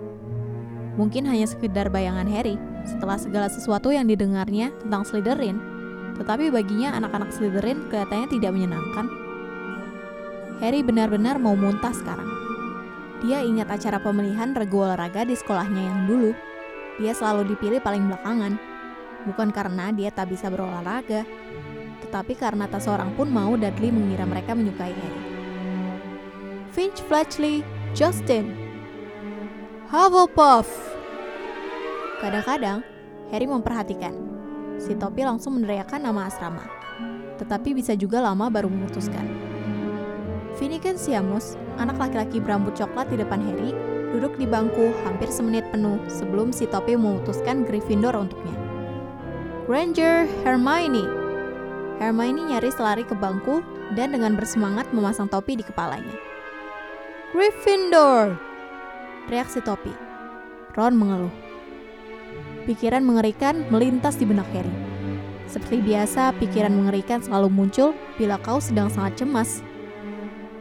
Mungkin 0.98 1.30
hanya 1.30 1.46
sekedar 1.46 1.94
bayangan 1.94 2.26
Harry, 2.28 2.58
setelah 2.90 3.22
segala 3.22 3.48
sesuatu 3.48 3.94
yang 3.94 4.10
didengarnya 4.10 4.74
tentang 4.82 5.06
Slytherin, 5.06 5.79
tetapi 6.20 6.52
baginya 6.52 6.94
anak-anak 7.00 7.32
Slytherin 7.32 7.88
kelihatannya 7.88 8.28
tidak 8.28 8.52
menyenangkan. 8.52 9.08
Harry 10.60 10.84
benar-benar 10.84 11.40
mau 11.40 11.56
muntah 11.56 11.96
sekarang. 11.96 12.28
Dia 13.24 13.44
ingat 13.44 13.72
acara 13.72 14.04
pemilihan 14.04 14.52
regu 14.52 14.84
olahraga 14.84 15.24
di 15.24 15.36
sekolahnya 15.36 15.80
yang 15.80 16.00
dulu. 16.08 16.32
Dia 17.00 17.16
selalu 17.16 17.56
dipilih 17.56 17.80
paling 17.80 18.04
belakangan, 18.12 18.60
bukan 19.24 19.56
karena 19.56 19.96
dia 19.96 20.12
tak 20.12 20.28
bisa 20.36 20.52
berolahraga, 20.52 21.24
tetapi 22.04 22.36
karena 22.36 22.68
tak 22.68 22.84
seorang 22.84 23.16
pun 23.16 23.32
mau 23.32 23.56
Dudley 23.56 23.88
mengira 23.88 24.28
mereka 24.28 24.52
menyukai 24.52 24.92
Harry. 24.92 25.24
Finch 26.76 27.00
Fletchley, 27.08 27.64
Justin, 27.96 28.52
Hufflepuff, 29.88 30.68
Kadang-kadang, 32.20 32.84
Harry 33.32 33.48
memperhatikan. 33.48 34.39
Si 34.80 34.96
topi 34.96 35.28
langsung 35.28 35.60
meneriakkan 35.60 36.00
nama 36.00 36.32
asrama. 36.32 36.64
Tetapi 37.36 37.76
bisa 37.76 37.94
juga 38.00 38.24
lama 38.24 38.48
baru 38.48 38.72
memutuskan. 38.72 39.28
Finnegan 40.56 40.96
Siamus, 40.96 41.60
anak 41.80 42.00
laki-laki 42.00 42.40
berambut 42.40 42.76
coklat 42.76 43.08
di 43.12 43.20
depan 43.20 43.40
Harry, 43.44 43.72
duduk 44.16 44.36
di 44.40 44.48
bangku 44.48 44.92
hampir 45.08 45.28
semenit 45.32 45.64
penuh 45.72 46.00
sebelum 46.08 46.52
si 46.52 46.68
topi 46.68 46.96
memutuskan 46.96 47.64
Gryffindor 47.64 48.16
untuknya. 48.16 48.56
Granger 49.68 50.28
Hermione. 50.44 51.06
Hermione 52.00 52.56
nyaris 52.56 52.80
lari 52.80 53.04
ke 53.04 53.14
bangku 53.14 53.62
dan 53.94 54.16
dengan 54.16 54.36
bersemangat 54.36 54.90
memasang 54.96 55.30
topi 55.30 55.60
di 55.60 55.64
kepalanya. 55.64 56.16
Gryffindor! 57.36 58.34
Teriak 59.30 59.52
si 59.52 59.62
topi. 59.62 59.94
Ron 60.74 60.98
mengeluh. 60.98 61.49
Pikiran 62.70 63.02
mengerikan 63.02 63.66
melintas 63.74 64.14
di 64.22 64.30
benak 64.30 64.46
Harry. 64.54 64.70
Seperti 65.50 65.82
biasa, 65.82 66.38
pikiran 66.38 66.70
mengerikan 66.70 67.18
selalu 67.18 67.50
muncul 67.50 67.98
bila 68.22 68.38
kau 68.38 68.62
sedang 68.62 68.94
sangat 68.94 69.26
cemas. 69.26 69.66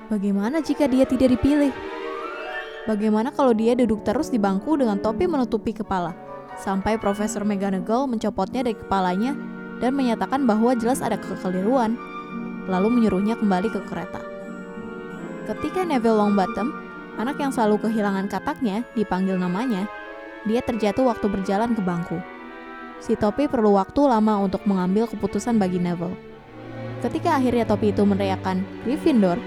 Bagaimana 0.08 0.64
jika 0.64 0.88
dia 0.88 1.04
tidak 1.04 1.36
dipilih? 1.36 1.68
Bagaimana 2.88 3.28
kalau 3.28 3.52
dia 3.52 3.76
duduk 3.76 4.08
terus 4.08 4.32
di 4.32 4.40
bangku 4.40 4.80
dengan 4.80 4.96
topi 5.04 5.28
menutupi 5.28 5.76
kepala, 5.76 6.16
sampai 6.56 6.96
Profesor 6.96 7.44
McGonagall 7.44 8.08
mencopotnya 8.08 8.64
dari 8.64 8.80
kepalanya 8.80 9.36
dan 9.76 9.92
menyatakan 9.92 10.48
bahwa 10.48 10.72
jelas 10.80 11.04
ada 11.04 11.20
kekeliruan, 11.20 12.00
lalu 12.72 12.88
menyuruhnya 12.88 13.36
kembali 13.36 13.68
ke 13.68 13.84
kereta. 13.84 14.24
Ketika 15.44 15.84
Neville 15.84 16.16
Longbottom, 16.16 16.72
anak 17.20 17.36
yang 17.36 17.52
selalu 17.52 17.84
kehilangan 17.84 18.32
kataknya, 18.32 18.80
dipanggil 18.96 19.36
namanya, 19.36 19.84
dia 20.48 20.64
terjatuh 20.64 21.04
waktu 21.04 21.28
berjalan 21.28 21.76
ke 21.76 21.84
bangku. 21.84 22.18
Si 22.98 23.14
topi 23.14 23.46
perlu 23.46 23.76
waktu 23.76 24.00
lama 24.08 24.42
untuk 24.42 24.64
mengambil 24.66 25.06
keputusan 25.06 25.60
bagi 25.60 25.78
Neville. 25.78 26.16
Ketika 27.04 27.38
akhirnya 27.38 27.62
topi 27.62 27.94
itu 27.94 28.02
meneriakkan 28.02 28.64
Gryffindor, 28.82 29.38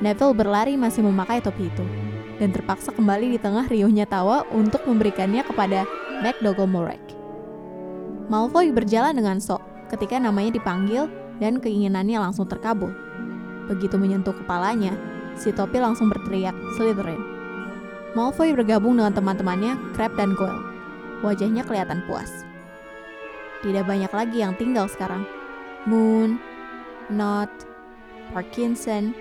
Neville 0.00 0.32
berlari 0.38 0.78
masih 0.78 1.04
memakai 1.04 1.42
topi 1.42 1.68
itu 1.68 1.84
dan 2.38 2.54
terpaksa 2.54 2.94
kembali 2.94 3.34
di 3.34 3.38
tengah 3.42 3.66
riuhnya 3.66 4.06
tawa 4.06 4.46
untuk 4.54 4.86
memberikannya 4.86 5.42
kepada 5.42 5.84
McDougal 6.22 6.70
Morag. 6.70 7.02
Malfoy 8.30 8.70
berjalan 8.70 9.18
dengan 9.18 9.42
sok 9.42 9.60
ketika 9.90 10.16
namanya 10.22 10.54
dipanggil 10.54 11.10
dan 11.42 11.58
keinginannya 11.58 12.18
langsung 12.20 12.46
terkabul. 12.46 12.94
Begitu 13.68 14.00
menyentuh 14.00 14.32
kepalanya, 14.32 14.96
si 15.36 15.52
topi 15.52 15.76
langsung 15.80 16.08
berteriak 16.08 16.56
Slytherin. 16.78 17.37
Malfoy 18.18 18.50
bergabung 18.50 18.98
dengan 18.98 19.14
teman-temannya 19.14 19.78
Crab 19.94 20.10
dan 20.18 20.34
Goyle. 20.34 20.58
Wajahnya 21.22 21.62
kelihatan 21.62 22.02
puas. 22.10 22.42
Tidak 23.62 23.86
banyak 23.86 24.10
lagi 24.10 24.42
yang 24.42 24.58
tinggal 24.58 24.90
sekarang. 24.90 25.22
Moon, 25.86 26.42
Not, 27.14 27.46
Parkinson, 28.34 29.14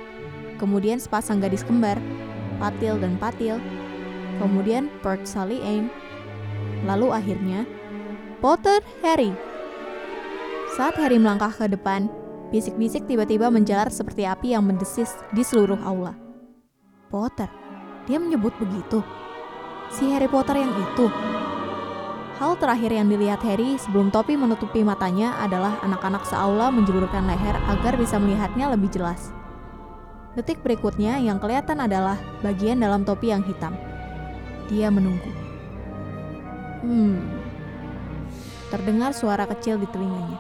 kemudian 0.58 0.98
sepasang 0.98 1.38
gadis 1.38 1.62
kembar, 1.62 2.02
Patil 2.58 2.98
dan 2.98 3.22
Patil, 3.22 3.62
kemudian 4.42 4.90
Bert 5.06 5.30
Sally 5.30 5.62
Aim, 5.62 5.94
lalu 6.90 7.14
akhirnya 7.14 7.70
Potter 8.42 8.82
Harry. 9.06 9.30
Saat 10.74 10.98
Harry 10.98 11.22
melangkah 11.22 11.54
ke 11.54 11.70
depan, 11.70 12.10
bisik-bisik 12.50 13.06
tiba-tiba 13.06 13.54
menjalar 13.54 13.94
seperti 13.94 14.26
api 14.26 14.58
yang 14.58 14.66
mendesis 14.66 15.14
di 15.38 15.46
seluruh 15.46 15.78
aula. 15.86 16.18
Potter, 17.14 17.67
dia 18.08 18.18
menyebut 18.18 18.56
begitu. 18.56 19.04
Si 19.92 20.08
Harry 20.16 20.32
Potter 20.32 20.64
yang 20.64 20.72
itu. 20.72 21.12
Hal 22.40 22.56
terakhir 22.56 22.96
yang 22.96 23.12
dilihat 23.12 23.44
Harry 23.44 23.76
sebelum 23.76 24.14
topi 24.14 24.40
menutupi 24.40 24.86
matanya 24.86 25.36
adalah 25.44 25.76
anak-anak 25.84 26.24
seaula 26.24 26.72
menjulurkan 26.72 27.28
leher 27.28 27.60
agar 27.68 28.00
bisa 28.00 28.16
melihatnya 28.16 28.72
lebih 28.72 28.88
jelas. 28.94 29.36
Detik 30.38 30.62
berikutnya 30.62 31.18
yang 31.18 31.42
kelihatan 31.42 31.82
adalah 31.82 32.16
bagian 32.46 32.78
dalam 32.80 33.02
topi 33.04 33.34
yang 33.34 33.42
hitam. 33.42 33.74
Dia 34.70 34.94
menunggu. 34.94 35.34
Hmm. 36.86 37.20
Terdengar 38.70 39.18
suara 39.18 39.50
kecil 39.50 39.82
di 39.82 39.90
telinganya. 39.90 40.38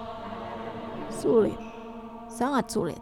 Sulit. 1.10 1.58
Sangat 2.30 2.70
sulit. 2.70 3.02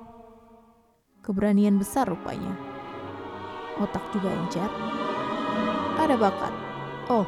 Keberanian 1.20 1.76
besar 1.76 2.08
rupanya. 2.08 2.65
Otak 3.76 4.04
juga 4.16 4.32
encer. 4.32 4.70
Ada 6.00 6.16
bakat. 6.16 6.54
Oh, 7.12 7.28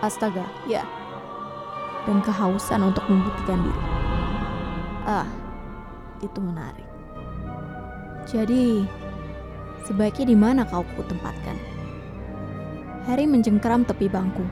astaga, 0.00 0.48
ya. 0.64 0.84
Dan 2.08 2.20
kehausan 2.24 2.84
untuk 2.84 3.04
membuktikan 3.08 3.60
diri. 3.64 3.82
Ah, 5.04 5.28
itu 6.24 6.40
menarik. 6.40 6.88
Jadi, 8.24 8.88
sebaiknya 9.84 10.32
di 10.32 10.36
mana 10.36 10.64
kau 10.64 10.80
ku 10.96 11.04
tempatkan? 11.04 11.56
Harry 13.04 13.28
mencengkeram 13.28 13.84
tepi 13.84 14.08
bangku 14.08 14.44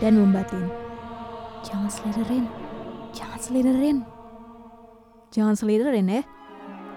dan 0.00 0.16
membatin. 0.16 0.72
Jangan 1.60 1.92
seliderin, 1.92 2.48
jangan 3.12 3.40
seliderin. 3.40 3.98
Jangan 5.28 5.52
seliderin 5.58 6.08
ya, 6.08 6.22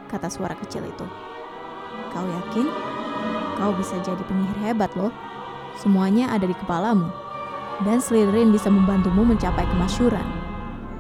kata 0.08 0.32
suara 0.32 0.56
kecil 0.56 0.88
itu. 0.88 1.08
Kau 2.16 2.24
yakin? 2.24 2.87
Kau 3.58 3.74
bisa 3.74 3.98
jadi 4.06 4.22
penyihir 4.30 4.58
hebat 4.62 4.94
loh. 4.94 5.12
Semuanya 5.82 6.30
ada 6.30 6.46
di 6.46 6.54
kepalamu. 6.54 7.10
Dan 7.82 8.02
Slytherin 8.02 8.54
bisa 8.54 8.70
membantumu 8.70 9.26
mencapai 9.26 9.66
kemasyuran. 9.66 10.26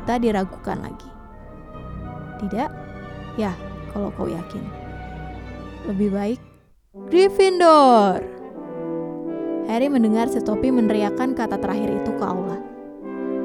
Tak 0.09 0.25
diragukan 0.25 0.81
lagi. 0.81 1.09
Tidak? 2.41 2.69
Ya, 3.37 3.53
kalau 3.93 4.09
kau 4.13 4.29
yakin. 4.29 4.61
Lebih 5.85 6.09
baik 6.13 6.39
Gryffindor. 7.07 8.19
Harry 9.69 9.85
mendengar 9.87 10.25
si 10.27 10.41
topi 10.41 10.73
meneriakkan 10.73 11.37
kata 11.37 11.61
terakhir 11.61 11.93
itu 11.93 12.11
ke 12.17 12.25
aula. 12.25 12.57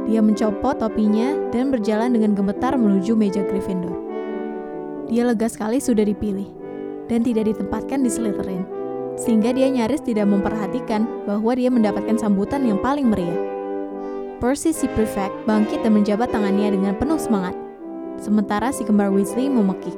Dia 0.08 0.24
mencopot 0.24 0.80
topinya 0.80 1.36
dan 1.52 1.68
berjalan 1.68 2.16
dengan 2.16 2.32
gemetar 2.32 2.74
menuju 2.74 3.12
meja 3.14 3.44
Gryffindor. 3.44 3.94
Dia 5.12 5.28
lega 5.28 5.46
sekali 5.46 5.78
sudah 5.78 6.02
dipilih 6.02 6.48
dan 7.12 7.20
tidak 7.22 7.52
ditempatkan 7.52 8.00
di 8.00 8.10
Slytherin, 8.10 8.64
sehingga 9.16 9.52
dia 9.52 9.68
nyaris 9.68 10.00
tidak 10.02 10.28
memperhatikan 10.28 11.04
bahwa 11.28 11.52
dia 11.52 11.68
mendapatkan 11.68 12.16
sambutan 12.16 12.64
yang 12.64 12.80
paling 12.80 13.08
meriah. 13.08 13.40
Percy 14.42 14.74
si 14.74 14.90
prefect 14.90 15.32
bangkit 15.46 15.86
dan 15.86 15.94
menjabat 15.94 16.34
tangannya 16.34 16.74
dengan 16.74 16.98
penuh 16.98 17.20
semangat, 17.20 17.54
sementara 18.18 18.74
si 18.74 18.82
kembar 18.82 19.14
Weasley 19.14 19.46
memekik. 19.46 19.94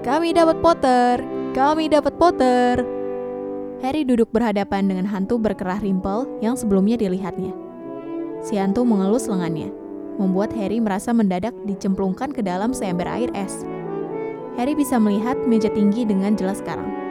Kami 0.00 0.32
dapat 0.32 0.58
Potter! 0.64 1.20
Kami 1.52 1.92
dapat 1.92 2.16
Potter! 2.16 2.80
Harry 3.82 4.06
duduk 4.06 4.30
berhadapan 4.30 4.86
dengan 4.86 5.04
hantu 5.10 5.42
berkerah 5.42 5.82
rimpel 5.82 6.24
yang 6.38 6.54
sebelumnya 6.54 6.94
dilihatnya. 6.96 7.50
Si 8.40 8.54
hantu 8.54 8.86
mengelus 8.86 9.26
lengannya, 9.26 9.74
membuat 10.22 10.54
Harry 10.54 10.78
merasa 10.78 11.10
mendadak 11.10 11.52
dicemplungkan 11.66 12.30
ke 12.30 12.46
dalam 12.46 12.70
seember 12.70 13.10
air 13.10 13.28
es. 13.34 13.66
Harry 14.54 14.78
bisa 14.78 15.02
melihat 15.02 15.34
meja 15.50 15.68
tinggi 15.68 16.06
dengan 16.06 16.38
jelas 16.38 16.62
sekarang. 16.62 17.01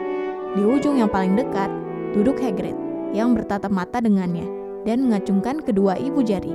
Di 0.52 0.60
ujung 0.60 1.00
yang 1.00 1.08
paling 1.08 1.32
dekat, 1.32 1.72
duduk 2.12 2.36
Hagrid 2.36 2.76
yang 3.16 3.32
bertatap 3.32 3.72
mata 3.72 4.04
dengannya 4.04 4.44
dan 4.84 5.00
mengacungkan 5.08 5.64
kedua 5.64 5.96
ibu 5.96 6.20
jari. 6.20 6.52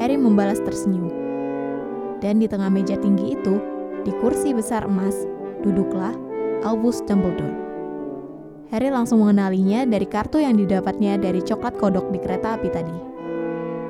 Harry 0.00 0.16
membalas 0.16 0.56
tersenyum. 0.64 1.12
Dan 2.24 2.40
di 2.40 2.48
tengah 2.48 2.72
meja 2.72 2.96
tinggi 2.96 3.36
itu, 3.36 3.60
di 4.08 4.12
kursi 4.24 4.56
besar 4.56 4.88
emas, 4.88 5.28
duduklah 5.60 6.16
Albus 6.64 7.04
Dumbledore. 7.04 7.52
Harry 8.72 8.88
langsung 8.88 9.20
mengenalinya 9.20 9.84
dari 9.84 10.08
kartu 10.08 10.40
yang 10.40 10.56
didapatnya 10.56 11.20
dari 11.20 11.44
coklat 11.44 11.76
kodok 11.76 12.08
di 12.08 12.18
kereta 12.24 12.56
api 12.56 12.68
tadi. 12.72 12.96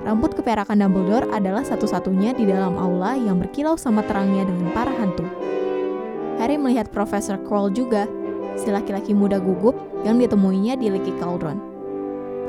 Rambut 0.02 0.34
keperakan 0.34 0.82
Dumbledore 0.82 1.30
adalah 1.30 1.62
satu-satunya 1.62 2.34
di 2.34 2.50
dalam 2.50 2.74
aula 2.74 3.14
yang 3.14 3.38
berkilau 3.38 3.78
sama 3.78 4.02
terangnya 4.02 4.42
dengan 4.42 4.74
para 4.74 4.90
hantu. 4.90 5.22
Harry 6.38 6.58
melihat 6.58 6.90
Profesor 6.90 7.38
Quirrell 7.42 7.74
juga, 7.74 8.06
si 8.58 8.68
laki-laki 8.74 9.14
muda 9.14 9.38
gugup 9.38 9.78
yang 10.02 10.18
ditemuinya 10.18 10.74
di 10.74 10.90
Leaky 10.90 11.14
Cauldron. 11.22 11.62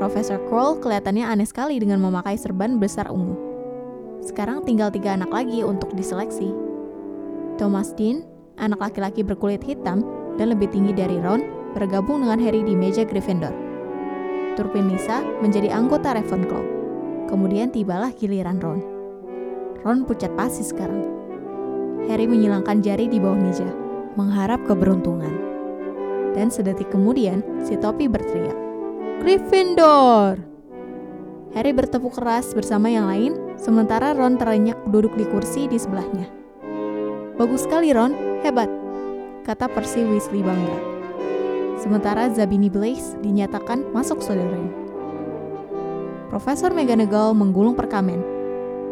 Profesor 0.01 0.39
Quirrell 0.47 0.79
kelihatannya 0.79 1.27
aneh 1.27 1.45
sekali 1.45 1.77
dengan 1.77 2.01
memakai 2.01 2.39
serban 2.39 2.79
besar 2.79 3.11
ungu. 3.11 3.35
Sekarang 4.23 4.63
tinggal 4.63 4.89
tiga 4.91 5.15
anak 5.15 5.31
lagi 5.31 5.61
untuk 5.61 5.91
diseleksi. 5.93 6.51
Thomas 7.59 7.91
Dean, 7.95 8.23
anak 8.55 8.79
laki-laki 8.79 9.23
berkulit 9.23 9.59
hitam 9.63 10.03
dan 10.39 10.55
lebih 10.55 10.71
tinggi 10.71 10.95
dari 10.95 11.19
Ron, 11.19 11.43
bergabung 11.75 12.23
dengan 12.23 12.39
Harry 12.39 12.63
di 12.63 12.73
meja 12.75 13.03
Gryffindor. 13.03 13.51
Turpin 14.55 14.91
Lisa 14.91 15.23
menjadi 15.43 15.71
anggota 15.71 16.15
Ravenclaw. 16.15 16.63
Kemudian 17.27 17.71
tibalah 17.71 18.11
giliran 18.15 18.59
Ron. 18.59 18.79
Ron 19.83 20.03
pucat 20.07 20.31
pasi 20.35 20.63
sekarang. 20.63 21.07
Harry 22.07 22.27
menyilangkan 22.27 22.79
jari 22.79 23.11
di 23.11 23.19
bawah 23.19 23.37
meja, 23.37 23.67
mengharap 24.15 24.63
keberuntungan. 24.63 25.48
Dan 26.37 26.53
sedetik 26.53 26.93
kemudian, 26.93 27.41
si 27.65 27.77
topi 27.79 28.05
berteriak, 28.05 28.55
Gryffindor! 29.19 30.39
Harry 31.57 31.73
bertepuk 31.73 32.13
keras 32.13 32.53
bersama 32.53 32.93
yang 32.93 33.09
lain, 33.09 33.33
sementara 33.57 34.13
Ron 34.13 34.37
terenyak 34.37 34.77
duduk 34.93 35.17
di 35.17 35.25
kursi 35.25 35.65
di 35.65 35.81
sebelahnya. 35.81 36.29
Bagus 37.41 37.65
sekali 37.65 37.89
Ron, 37.89 38.13
hebat, 38.45 38.69
kata 39.49 39.65
Percy 39.65 40.05
Weasley 40.05 40.45
bangga. 40.45 40.77
Sementara 41.81 42.29
Zabini 42.29 42.69
Blaze 42.69 43.17
dinyatakan 43.23 43.89
masuk 43.95 44.21
Slytherin. 44.21 44.69
Profesor 46.29 46.69
McGonagall 46.69 47.33
menggulung 47.33 47.73
perkamen 47.73 48.21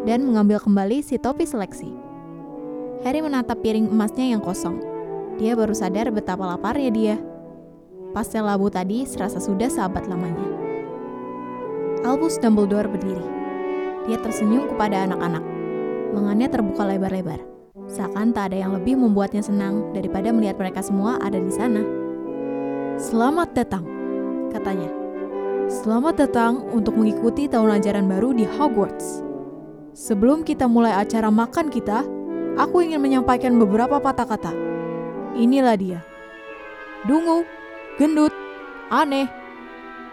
dan 0.10 0.26
mengambil 0.26 0.58
kembali 0.58 1.06
si 1.06 1.22
topi 1.22 1.46
seleksi. 1.46 1.94
Harry 3.06 3.22
menatap 3.22 3.62
piring 3.62 3.92
emasnya 3.94 4.34
yang 4.34 4.42
kosong. 4.42 4.97
Dia 5.38 5.54
baru 5.54 5.70
sadar 5.78 6.10
betapa 6.10 6.50
laparnya 6.50 6.90
dia. 6.90 7.16
Pastel 8.10 8.42
labu 8.42 8.74
tadi 8.74 9.06
serasa 9.06 9.38
sudah 9.38 9.70
sahabat 9.70 10.10
lamanya. 10.10 10.50
Albus 12.02 12.42
Dumbledore 12.42 12.90
berdiri. 12.90 13.22
Dia 14.10 14.18
tersenyum 14.18 14.66
kepada 14.66 15.06
anak-anak. 15.06 15.46
Lengannya 16.18 16.50
terbuka 16.50 16.90
lebar-lebar. 16.90 17.38
Seakan 17.86 18.34
tak 18.34 18.50
ada 18.50 18.66
yang 18.66 18.74
lebih 18.74 18.98
membuatnya 18.98 19.46
senang 19.46 19.94
daripada 19.94 20.34
melihat 20.34 20.58
mereka 20.58 20.82
semua 20.82 21.22
ada 21.22 21.38
di 21.38 21.54
sana. 21.54 21.86
Selamat 22.98 23.54
datang, 23.54 23.86
katanya. 24.50 24.90
Selamat 25.70 26.18
datang 26.18 26.66
untuk 26.74 26.98
mengikuti 26.98 27.46
tahun 27.46 27.78
ajaran 27.78 28.10
baru 28.10 28.34
di 28.34 28.50
Hogwarts. 28.50 29.22
Sebelum 29.94 30.42
kita 30.42 30.66
mulai 30.66 30.98
acara 30.98 31.30
makan 31.30 31.70
kita, 31.70 32.02
aku 32.58 32.82
ingin 32.82 32.98
menyampaikan 33.06 33.54
beberapa 33.62 34.02
patah 34.02 34.26
kata. 34.26 34.67
Inilah 35.38 35.78
dia. 35.78 36.02
Dungu, 37.06 37.46
gendut, 38.02 38.34
aneh, 38.90 39.30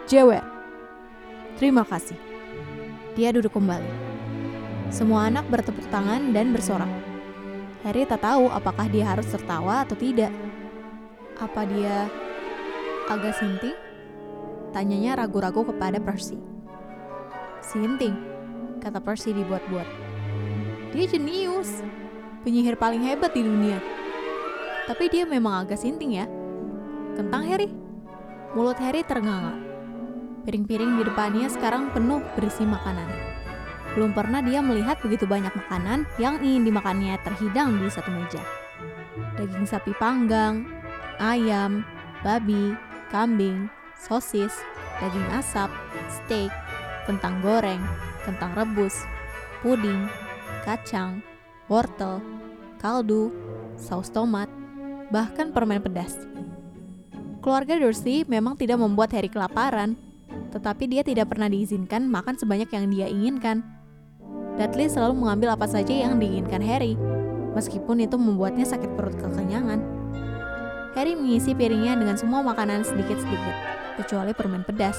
jewer. 0.04 0.44
Terima 1.56 1.80
kasih. 1.80 2.20
Dia 3.16 3.32
duduk 3.32 3.56
kembali. 3.56 3.88
Semua 4.92 5.32
anak 5.32 5.48
bertepuk 5.48 5.88
tangan 5.88 6.36
dan 6.36 6.52
bersorak. 6.52 6.92
Harry 7.88 8.04
tak 8.04 8.20
tahu 8.20 8.52
apakah 8.52 8.84
dia 8.92 9.08
harus 9.08 9.24
tertawa 9.32 9.88
atau 9.88 9.96
tidak. 9.96 10.28
Apa 11.40 11.64
dia 11.72 12.04
agak 13.08 13.40
sinting? 13.40 13.76
Tanyanya 14.76 15.24
ragu-ragu 15.24 15.64
kepada 15.64 16.04
Percy. 16.04 16.36
Sinting, 17.64 18.12
kata 18.84 19.00
Percy 19.00 19.32
dibuat-buat. 19.32 19.88
Dia 20.92 21.08
jenius, 21.08 21.80
penyihir 22.44 22.76
paling 22.76 23.08
hebat 23.08 23.32
di 23.32 23.40
dunia. 23.40 24.03
Tapi 24.84 25.08
dia 25.08 25.24
memang 25.24 25.64
agak 25.64 25.80
sinting 25.80 26.20
ya. 26.20 26.28
Kentang 27.16 27.48
Harry. 27.48 27.72
Mulut 28.52 28.76
Harry 28.84 29.00
ternganga. 29.00 29.56
Piring-piring 30.44 31.00
di 31.00 31.02
depannya 31.08 31.48
sekarang 31.48 31.88
penuh 31.96 32.20
berisi 32.36 32.68
makanan. 32.68 33.08
Belum 33.96 34.12
pernah 34.12 34.44
dia 34.44 34.60
melihat 34.60 35.00
begitu 35.00 35.24
banyak 35.24 35.54
makanan 35.56 36.04
yang 36.20 36.36
ingin 36.44 36.68
dimakannya 36.68 37.16
terhidang 37.24 37.80
di 37.80 37.88
satu 37.88 38.12
meja. 38.12 38.44
Daging 39.40 39.64
sapi 39.64 39.96
panggang, 39.96 40.68
ayam, 41.16 41.80
babi, 42.20 42.76
kambing, 43.08 43.72
sosis, 43.96 44.52
daging 45.00 45.24
asap, 45.32 45.72
steak, 46.12 46.52
kentang 47.08 47.40
goreng, 47.40 47.80
kentang 48.28 48.52
rebus, 48.52 49.06
puding, 49.64 50.10
kacang, 50.66 51.24
wortel, 51.72 52.20
kaldu, 52.82 53.32
saus 53.80 54.12
tomat, 54.12 54.50
bahkan 55.14 55.54
permen 55.54 55.78
pedas. 55.78 56.18
Keluarga 57.38 57.78
Dursley 57.78 58.26
memang 58.26 58.58
tidak 58.58 58.82
membuat 58.82 59.14
Harry 59.14 59.30
kelaparan, 59.30 59.94
tetapi 60.50 60.90
dia 60.90 61.06
tidak 61.06 61.30
pernah 61.30 61.46
diizinkan 61.46 62.10
makan 62.10 62.34
sebanyak 62.34 62.66
yang 62.74 62.90
dia 62.90 63.06
inginkan. 63.06 63.62
Dudley 64.58 64.90
selalu 64.90 65.22
mengambil 65.22 65.54
apa 65.54 65.70
saja 65.70 65.94
yang 65.94 66.18
diinginkan 66.18 66.58
Harry, 66.66 66.98
meskipun 67.54 68.02
itu 68.02 68.18
membuatnya 68.18 68.66
sakit 68.66 68.90
perut 68.98 69.14
kekenyangan. 69.14 69.78
Harry 70.98 71.14
mengisi 71.14 71.54
piringnya 71.54 71.94
dengan 71.94 72.18
semua 72.18 72.42
makanan 72.42 72.82
sedikit-sedikit, 72.82 73.56
kecuali 74.02 74.34
permen 74.34 74.66
pedas, 74.66 74.98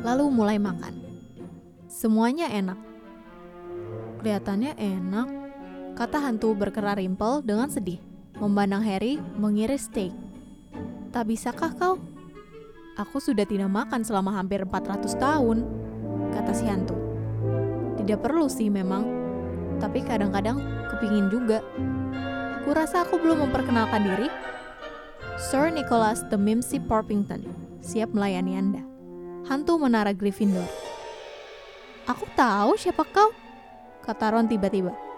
lalu 0.00 0.32
mulai 0.32 0.56
makan. 0.56 0.96
Semuanya 1.92 2.48
enak. 2.48 2.80
Kelihatannya 4.20 4.76
enak, 4.76 5.28
kata 5.96 6.20
hantu 6.20 6.52
berkerah 6.52 7.00
rimpel 7.00 7.40
dengan 7.40 7.72
sedih, 7.72 8.11
memandang 8.42 8.82
Harry 8.82 9.22
mengiris 9.38 9.86
steak. 9.86 10.10
Tak 11.14 11.30
bisakah 11.30 11.70
kau? 11.78 11.94
Aku 12.98 13.22
sudah 13.22 13.46
tidak 13.46 13.70
makan 13.70 14.02
selama 14.02 14.34
hampir 14.34 14.66
400 14.66 15.14
tahun, 15.14 15.62
kata 16.34 16.50
si 16.50 16.66
hantu. 16.66 16.98
Tidak 18.02 18.18
perlu 18.18 18.50
sih 18.50 18.66
memang, 18.66 19.06
tapi 19.78 20.02
kadang-kadang 20.02 20.58
kepingin 20.90 21.30
juga. 21.30 21.62
Kurasa 22.66 23.06
aku 23.06 23.22
belum 23.22 23.46
memperkenalkan 23.46 24.02
diri. 24.02 24.28
Sir 25.38 25.70
Nicholas 25.70 26.26
the 26.26 26.36
Mimsy 26.36 26.82
Porpington, 26.82 27.46
siap 27.78 28.10
melayani 28.10 28.58
Anda. 28.58 28.82
hantu 29.42 29.74
menara 29.74 30.14
Gryffindor. 30.14 30.66
Aku 32.06 32.26
tahu 32.38 32.78
siapa 32.78 33.02
kau, 33.06 33.34
kata 34.06 34.34
Ron 34.34 34.46
tiba-tiba. 34.46 35.11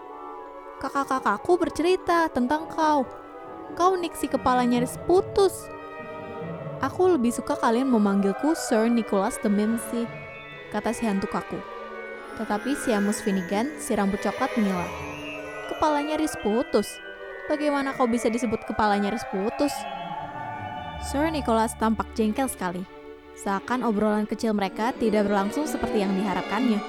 Kakak-kakakku 0.75 1.55
bercerita 1.55 2.27
tentang 2.27 2.67
kau. 2.67 3.07
Kau 3.79 3.95
Nixie 3.95 4.27
kepala 4.27 4.67
nyaris 4.67 4.99
putus. 5.07 5.71
Aku 6.83 7.07
lebih 7.07 7.31
suka 7.31 7.55
kalian 7.55 7.87
memanggilku 7.87 8.51
Sir 8.53 8.91
Nicholas 8.91 9.39
the 9.39 9.47
Mimsy, 9.47 10.03
kata 10.75 10.91
si 10.91 11.07
hantu 11.07 11.31
kaku. 11.31 11.55
Tetapi 12.35 12.75
si 12.75 12.91
Amos 12.91 13.23
Finnegan, 13.23 13.71
si 13.79 13.95
rambut 13.95 14.19
coklat 14.19 14.51
menyela. 14.59 14.83
Kepalanya 15.71 16.19
nyaris 16.19 16.35
putus. 16.43 16.91
Bagaimana 17.47 17.95
kau 17.95 18.11
bisa 18.11 18.27
disebut 18.27 18.67
kepalanya 18.67 19.15
nyaris 19.15 19.23
putus? 19.31 19.71
Sir 21.07 21.31
Nicholas 21.31 21.71
tampak 21.79 22.11
jengkel 22.19 22.51
sekali. 22.51 22.83
Seakan 23.39 23.87
obrolan 23.87 24.27
kecil 24.27 24.51
mereka 24.51 24.91
tidak 24.91 25.23
berlangsung 25.31 25.63
seperti 25.63 26.03
yang 26.03 26.11
diharapkannya. 26.19 26.83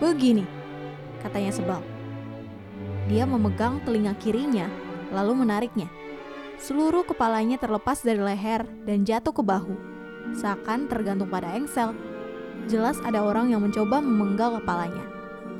Begini, 0.00 0.48
katanya 1.20 1.52
sebal. 1.52 1.99
Dia 3.06 3.24
memegang 3.24 3.80
telinga 3.86 4.12
kirinya, 4.18 4.68
lalu 5.14 5.44
menariknya. 5.44 5.88
Seluruh 6.60 7.06
kepalanya 7.08 7.56
terlepas 7.56 8.04
dari 8.04 8.20
leher 8.20 8.68
dan 8.84 9.08
jatuh 9.08 9.32
ke 9.32 9.40
bahu, 9.40 9.72
seakan 10.36 10.90
tergantung 10.90 11.32
pada 11.32 11.56
engsel. 11.56 11.96
Jelas 12.68 13.00
ada 13.00 13.24
orang 13.24 13.48
yang 13.48 13.64
mencoba 13.64 14.04
memenggal 14.04 14.60
kepalanya, 14.60 15.06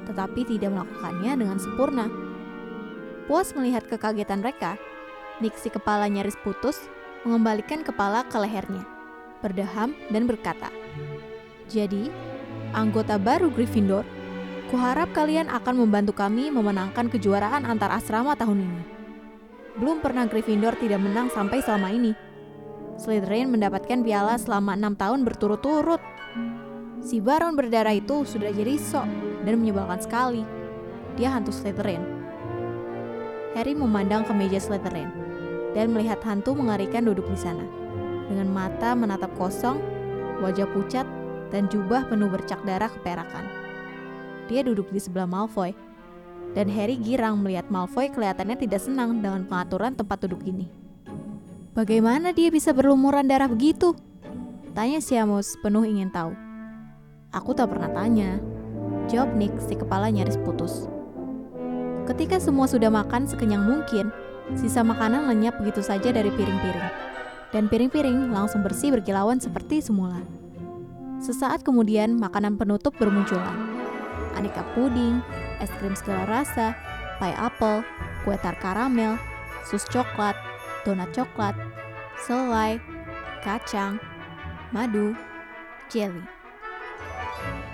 tetapi 0.04 0.44
tidak 0.44 0.76
melakukannya 0.76 1.32
dengan 1.40 1.56
sempurna. 1.56 2.06
Puas 3.24 3.56
melihat 3.56 3.88
kekagetan 3.88 4.44
mereka, 4.44 4.76
Nixie 5.40 5.72
kepala 5.72 6.04
nyaris 6.12 6.36
putus 6.44 6.76
mengembalikan 7.24 7.80
kepala 7.80 8.28
ke 8.28 8.36
lehernya 8.36 8.84
berdeham, 9.40 9.96
dan 10.12 10.28
berkata, 10.28 10.68
Jadi, 11.66 12.12
anggota 12.76 13.16
baru 13.16 13.48
Gryffindor, 13.50 14.04
kuharap 14.70 15.10
kalian 15.10 15.50
akan 15.50 15.82
membantu 15.82 16.14
kami 16.14 16.46
memenangkan 16.54 17.10
kejuaraan 17.10 17.66
antar 17.66 17.90
asrama 17.90 18.38
tahun 18.38 18.62
ini. 18.62 18.82
Belum 19.82 19.98
pernah 19.98 20.30
Gryffindor 20.30 20.78
tidak 20.78 21.02
menang 21.02 21.26
sampai 21.34 21.58
selama 21.58 21.90
ini. 21.90 22.14
Slytherin 22.94 23.50
mendapatkan 23.50 23.98
piala 24.06 24.38
selama 24.38 24.78
enam 24.78 24.94
tahun 24.94 25.26
berturut-turut. 25.26 25.98
Si 27.02 27.18
Baron 27.18 27.58
berdarah 27.58 27.98
itu 27.98 28.22
sudah 28.22 28.54
jadi 28.54 28.78
sok 28.78 29.08
dan 29.42 29.58
menyebalkan 29.58 29.98
sekali. 29.98 30.46
Dia 31.18 31.34
hantu 31.34 31.50
Slytherin. 31.50 32.06
Harry 33.58 33.74
memandang 33.74 34.22
ke 34.22 34.30
meja 34.30 34.62
Slytherin 34.62 35.10
dan 35.74 35.90
melihat 35.90 36.22
hantu 36.22 36.54
mengerikan 36.54 37.10
duduk 37.10 37.26
di 37.26 37.38
sana 37.38 37.66
dengan 38.30 38.46
mata 38.54 38.94
menatap 38.94 39.34
kosong, 39.34 39.82
wajah 40.38 40.70
pucat, 40.70 41.08
dan 41.50 41.66
jubah 41.66 42.06
penuh 42.06 42.30
bercak 42.30 42.62
darah 42.62 42.86
keperakan. 42.86 43.59
Dia 44.50 44.66
duduk 44.66 44.90
di 44.90 44.98
sebelah 44.98 45.30
Malfoy, 45.30 45.70
dan 46.58 46.66
Harry 46.74 46.98
girang 46.98 47.38
melihat 47.38 47.70
Malfoy 47.70 48.10
kelihatannya 48.10 48.58
tidak 48.58 48.82
senang 48.82 49.22
dengan 49.22 49.46
pengaturan 49.46 49.94
tempat 49.94 50.26
duduk 50.26 50.42
ini. 50.42 50.66
Bagaimana 51.70 52.34
dia 52.34 52.50
bisa 52.50 52.74
berlumuran 52.74 53.30
darah 53.30 53.46
begitu? 53.46 53.94
Tanya 54.74 54.98
Siamus 54.98 55.54
penuh 55.62 55.86
ingin 55.86 56.10
tahu. 56.10 56.34
Aku 57.30 57.54
tak 57.54 57.70
pernah 57.70 57.94
tanya. 57.94 58.42
Jawab 59.06 59.38
Nick 59.38 59.54
si 59.62 59.78
kepala 59.78 60.10
nyaris 60.10 60.34
putus. 60.42 60.90
Ketika 62.10 62.42
semua 62.42 62.66
sudah 62.66 62.90
makan 62.90 63.30
sekenyang 63.30 63.62
mungkin, 63.62 64.10
sisa 64.58 64.82
makanan 64.82 65.30
lenyap 65.30 65.62
begitu 65.62 65.78
saja 65.78 66.10
dari 66.10 66.34
piring-piring 66.34 67.10
dan 67.50 67.66
piring-piring 67.66 68.30
langsung 68.30 68.62
bersih 68.62 68.94
berkilauan 68.94 69.42
seperti 69.42 69.82
semula. 69.82 70.22
Sesaat 71.20 71.60
kemudian, 71.66 72.16
makanan 72.16 72.56
penutup 72.56 72.96
bermunculan. 72.96 73.69
Aneka 74.38 74.62
puding, 74.74 75.22
es 75.58 75.70
krim 75.78 75.94
segala 75.94 76.26
rasa, 76.26 76.76
pie 77.18 77.34
apple, 77.34 77.82
kue 78.22 78.36
tar 78.38 78.54
karamel, 78.58 79.18
sus 79.66 79.86
coklat, 79.88 80.36
donat 80.86 81.10
coklat, 81.10 81.56
selai, 82.22 82.78
kacang, 83.42 83.98
madu, 84.70 85.16
jelly. 85.90 86.22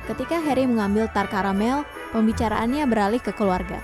Ketika 0.06 0.38
Harry 0.38 0.64
mengambil 0.70 1.10
tar 1.10 1.26
karamel, 1.26 1.82
pembicaraannya 2.14 2.86
beralih 2.86 3.20
ke 3.20 3.34
keluarga. 3.34 3.82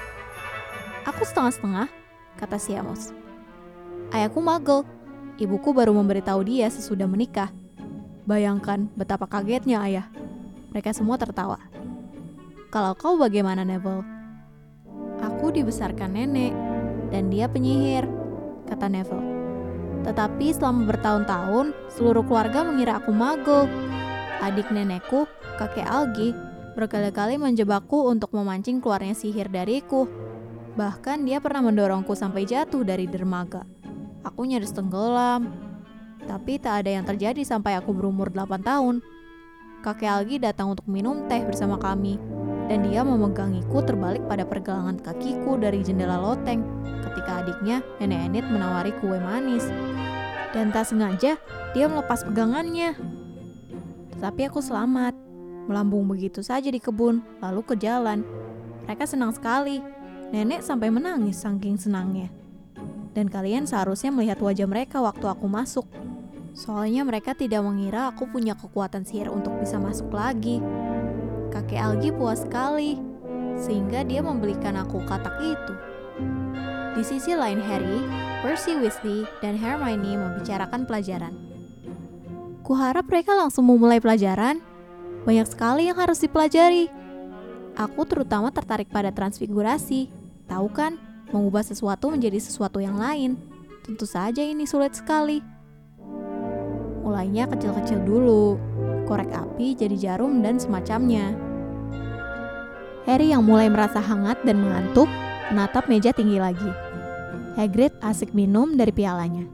Aku 1.03 1.27
setengah-setengah, 1.27 1.91
kata 2.39 2.57
Siamus. 2.63 3.11
Ayahku 4.15 4.39
magel, 4.39 4.87
Ibuku 5.41 5.73
baru 5.73 5.97
memberitahu 5.97 6.45
dia 6.45 6.69
sesudah 6.69 7.09
menikah. 7.09 7.49
Bayangkan 8.29 8.87
betapa 8.93 9.25
kagetnya 9.25 9.81
ayah. 9.83 10.07
Mereka 10.71 10.93
semua 10.93 11.17
tertawa. 11.17 11.57
Kalau 12.73 12.97
kau 12.97 13.21
bagaimana 13.21 13.69
Neville? 13.69 14.01
Aku 15.21 15.53
dibesarkan 15.53 16.17
nenek, 16.17 16.57
dan 17.13 17.29
dia 17.29 17.45
penyihir, 17.45 18.09
kata 18.65 18.89
Neville. 18.89 19.29
Tetapi 20.09 20.57
selama 20.57 20.89
bertahun-tahun, 20.89 21.77
seluruh 21.93 22.25
keluarga 22.25 22.65
mengira 22.65 22.97
aku 22.97 23.13
mago. 23.13 23.69
Adik 24.41 24.73
nenekku, 24.73 25.29
kakek 25.61 25.85
Algi, 25.85 26.33
berkali-kali 26.73 27.37
menjebakku 27.37 28.09
untuk 28.09 28.33
memancing 28.33 28.81
keluarnya 28.81 29.13
sihir 29.13 29.53
dariku. 29.53 30.09
Bahkan 30.73 31.29
dia 31.29 31.45
pernah 31.45 31.69
mendorongku 31.69 32.17
sampai 32.17 32.49
jatuh 32.49 32.89
dari 32.89 33.05
dermaga. 33.05 33.69
Aku 34.25 34.49
nyaris 34.49 34.73
tenggelam. 34.73 35.53
Tapi 36.25 36.57
tak 36.57 36.89
ada 36.89 36.91
yang 36.97 37.05
terjadi 37.05 37.45
sampai 37.45 37.77
aku 37.77 37.93
berumur 37.93 38.33
8 38.33 38.65
tahun. 38.65 39.05
Kakek 39.85 40.09
Algi 40.09 40.41
datang 40.41 40.73
untuk 40.73 40.89
minum 40.89 41.29
teh 41.29 41.45
bersama 41.45 41.77
kami, 41.77 42.17
dan 42.73 42.89
dia 42.89 43.05
memegangiku 43.05 43.85
terbalik 43.85 44.25
pada 44.25 44.49
pergelangan 44.49 44.97
kakiku 44.97 45.61
dari 45.61 45.85
jendela 45.85 46.17
loteng 46.17 46.65
ketika 47.05 47.45
adiknya, 47.45 47.85
Nenek 48.01 48.33
Enid, 48.33 48.49
menawari 48.49 48.97
kue 48.97 49.21
manis. 49.21 49.69
Dan 50.57 50.73
tak 50.73 50.89
sengaja, 50.89 51.37
dia 51.77 51.85
melepas 51.85 52.25
pegangannya. 52.25 52.97
Tetapi 54.17 54.49
aku 54.49 54.65
selamat, 54.65 55.13
melambung 55.69 56.09
begitu 56.09 56.41
saja 56.41 56.73
di 56.73 56.81
kebun, 56.81 57.21
lalu 57.45 57.61
ke 57.61 57.77
jalan. 57.77 58.25
Mereka 58.89 59.05
senang 59.05 59.37
sekali. 59.37 59.85
Nenek 60.33 60.65
sampai 60.65 60.89
menangis 60.89 61.45
saking 61.45 61.77
senangnya 61.77 62.33
dan 63.13 63.29
kalian 63.29 63.69
seharusnya 63.69 64.09
melihat 64.09 64.41
wajah 64.41 64.65
mereka 64.65 65.05
waktu 65.05 65.29
aku 65.29 65.45
masuk. 65.45 65.85
Soalnya 66.57 67.05
mereka 67.05 67.37
tidak 67.37 67.61
mengira 67.65 68.09
aku 68.09 68.29
punya 68.29 68.57
kekuatan 68.57 69.05
sihir 69.05 69.29
untuk 69.29 69.57
bisa 69.61 69.77
masuk 69.77 70.09
lagi. 70.13 70.61
Kakek 71.53 71.77
Algi 71.79 72.11
puas 72.11 72.41
sekali, 72.41 72.97
sehingga 73.61 74.03
dia 74.03 74.25
membelikan 74.25 74.75
aku 74.81 75.05
katak 75.05 75.37
itu. 75.45 75.75
Di 76.97 77.03
sisi 77.05 77.37
lain 77.37 77.61
Harry, 77.61 78.01
Percy 78.41 78.81
Weasley, 78.81 79.29
dan 79.45 79.61
Hermione 79.61 80.17
membicarakan 80.17 80.89
pelajaran. 80.89 81.37
Kuharap 82.65 83.05
mereka 83.05 83.37
langsung 83.37 83.69
memulai 83.69 84.01
pelajaran. 84.01 84.65
Banyak 85.29 85.47
sekali 85.47 85.93
yang 85.93 86.01
harus 86.01 86.25
dipelajari. 86.25 86.89
Aku 87.77 88.09
terutama 88.09 88.49
tertarik 88.51 88.89
pada 88.89 89.13
transfigurasi. 89.13 90.09
Tahu 90.49 90.69
kan? 90.73 91.13
mengubah 91.33 91.65
sesuatu 91.65 92.13
menjadi 92.13 92.39
sesuatu 92.39 92.79
yang 92.79 93.01
lain. 93.01 93.41
Tentu 93.83 94.05
saja 94.07 94.45
ini 94.45 94.69
sulit 94.69 94.95
sekali. 94.95 95.41
Mulainya 97.03 97.51
kecil-kecil 97.51 98.05
dulu, 98.07 98.61
korek 99.07 99.31
api 99.33 99.75
jadi 99.75 99.97
jarum 99.99 100.41
dan 100.41 100.59
semacamnya. 100.59 101.35
Harry 103.03 103.35
yang 103.35 103.43
mulai 103.43 103.67
merasa 103.67 103.99
hangat 103.99 104.39
dan 104.47 104.63
mengantuk, 104.63 105.11
menatap 105.51 105.91
meja 105.91 106.15
tinggi 106.15 106.39
lagi. 106.39 106.71
Hagrid 107.59 107.91
asik 108.01 108.31
minum 108.31 108.79
dari 108.79 108.95
pialanya. 108.95 109.45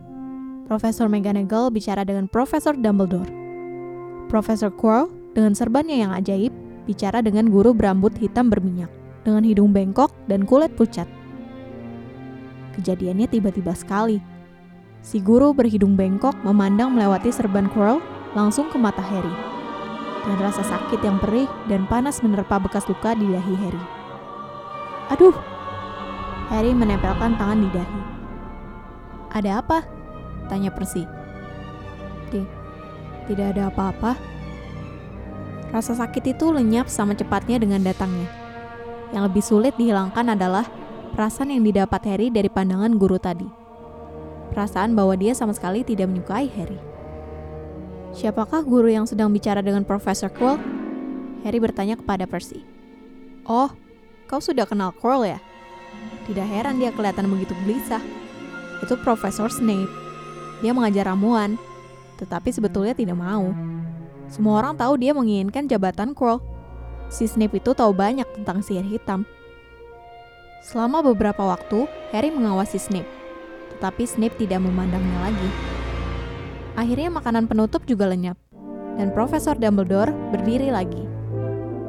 Profesor 0.69 1.09
McGonagall 1.09 1.73
bicara 1.73 2.05
dengan 2.05 2.29
Profesor 2.29 2.77
Dumbledore. 2.77 3.33
Profesor 4.29 4.69
Quirrell 4.69 5.09
dengan 5.33 5.57
serbannya 5.57 5.97
yang 5.97 6.13
ajaib 6.13 6.53
bicara 6.85 7.25
dengan 7.25 7.49
guru 7.49 7.73
berambut 7.73 8.13
hitam 8.21 8.53
berminyak, 8.53 8.93
dengan 9.25 9.41
hidung 9.41 9.73
bengkok 9.73 10.13
dan 10.29 10.45
kulit 10.45 10.69
pucat. 10.77 11.09
Kejadiannya 12.77 13.27
tiba-tiba 13.33 13.73
sekali. 13.73 14.21
Si 15.01 15.25
guru 15.25 15.57
berhidung 15.57 15.97
bengkok 15.97 16.37
memandang 16.45 16.93
melewati 16.93 17.33
serban 17.33 17.73
Quirrell 17.73 18.05
langsung 18.33 18.69
ke 18.69 18.77
mata 18.77 19.01
Harry. 19.05 19.35
Dan 20.29 20.37
rasa 20.43 20.61
sakit 20.61 21.01
yang 21.01 21.17
perih 21.23 21.49
dan 21.71 21.89
panas 21.89 22.21
menerpa 22.21 22.61
bekas 22.61 22.85
luka 22.91 23.17
di 23.17 23.25
dahi 23.29 23.55
Harry. 23.57 23.85
Aduh! 25.15 25.37
Harry 26.53 26.73
menempelkan 26.73 27.37
tangan 27.37 27.61
di 27.61 27.71
dahi. 27.73 28.01
Ada 29.33 29.61
apa? 29.61 29.85
Tanya 30.49 30.73
Percy. 30.73 31.19
Tidak 33.29 33.53
ada 33.53 33.69
apa-apa. 33.69 34.17
Rasa 35.69 35.93
sakit 35.93 36.33
itu 36.33 36.49
lenyap 36.49 36.89
sama 36.89 37.13
cepatnya 37.13 37.61
dengan 37.61 37.85
datangnya. 37.85 38.25
Yang 39.13 39.23
lebih 39.29 39.45
sulit 39.45 39.75
dihilangkan 39.77 40.33
adalah 40.33 40.65
perasaan 41.13 41.53
yang 41.53 41.61
didapat 41.61 42.09
Harry 42.09 42.33
dari 42.33 42.49
pandangan 42.49 42.97
guru 42.97 43.21
tadi. 43.21 43.45
Perasaan 44.57 44.97
bahwa 44.97 45.13
dia 45.13 45.37
sama 45.37 45.53
sekali 45.53 45.85
tidak 45.85 46.09
menyukai 46.09 46.49
Harry. 46.57 46.88
Siapakah 48.17 48.65
guru 48.65 48.89
yang 48.89 49.05
sedang 49.05 49.29
bicara 49.29 49.61
dengan 49.61 49.85
Profesor 49.85 50.33
Quirrell? 50.33 50.57
Harry 51.45 51.61
bertanya 51.61 51.93
kepada 51.93 52.25
Percy. 52.25 52.65
Oh, 53.45 53.69
kau 54.25 54.41
sudah 54.41 54.65
kenal 54.65 54.97
Quirrell 54.97 55.37
ya? 55.37 55.39
Tidak 56.25 56.47
heran 56.49 56.81
dia 56.81 56.89
kelihatan 56.93 57.29
begitu 57.29 57.53
gelisah. 57.65 58.01
Itu 58.81 58.97
Profesor 59.05 59.53
Snape. 59.53 59.93
Dia 60.65 60.73
mengajar 60.73 61.13
ramuan, 61.13 61.61
tetapi 62.17 62.49
sebetulnya 62.49 62.97
tidak 62.97 63.21
mau. 63.21 63.53
Semua 64.29 64.65
orang 64.65 64.77
tahu 64.77 64.97
dia 64.97 65.13
menginginkan 65.13 65.69
jabatan 65.69 66.17
Quirrell. 66.17 66.41
Si 67.13 67.29
Snape 67.29 67.61
itu 67.61 67.73
tahu 67.77 67.93
banyak 67.93 68.29
tentang 68.41 68.61
sihir 68.65 68.85
hitam. 68.85 69.29
Selama 70.65 71.01
beberapa 71.01 71.45
waktu, 71.45 71.89
Harry 72.13 72.29
mengawasi 72.29 72.77
Snape, 72.77 73.09
tetapi 73.77 74.05
Snape 74.05 74.37
tidak 74.37 74.61
memandangnya 74.61 75.29
lagi. 75.29 75.49
Akhirnya 76.79 77.11
makanan 77.11 77.51
penutup 77.51 77.83
juga 77.91 78.07
lenyap, 78.07 78.39
dan 78.95 79.11
Profesor 79.11 79.59
Dumbledore 79.59 80.15
berdiri 80.31 80.71
lagi. 80.71 81.03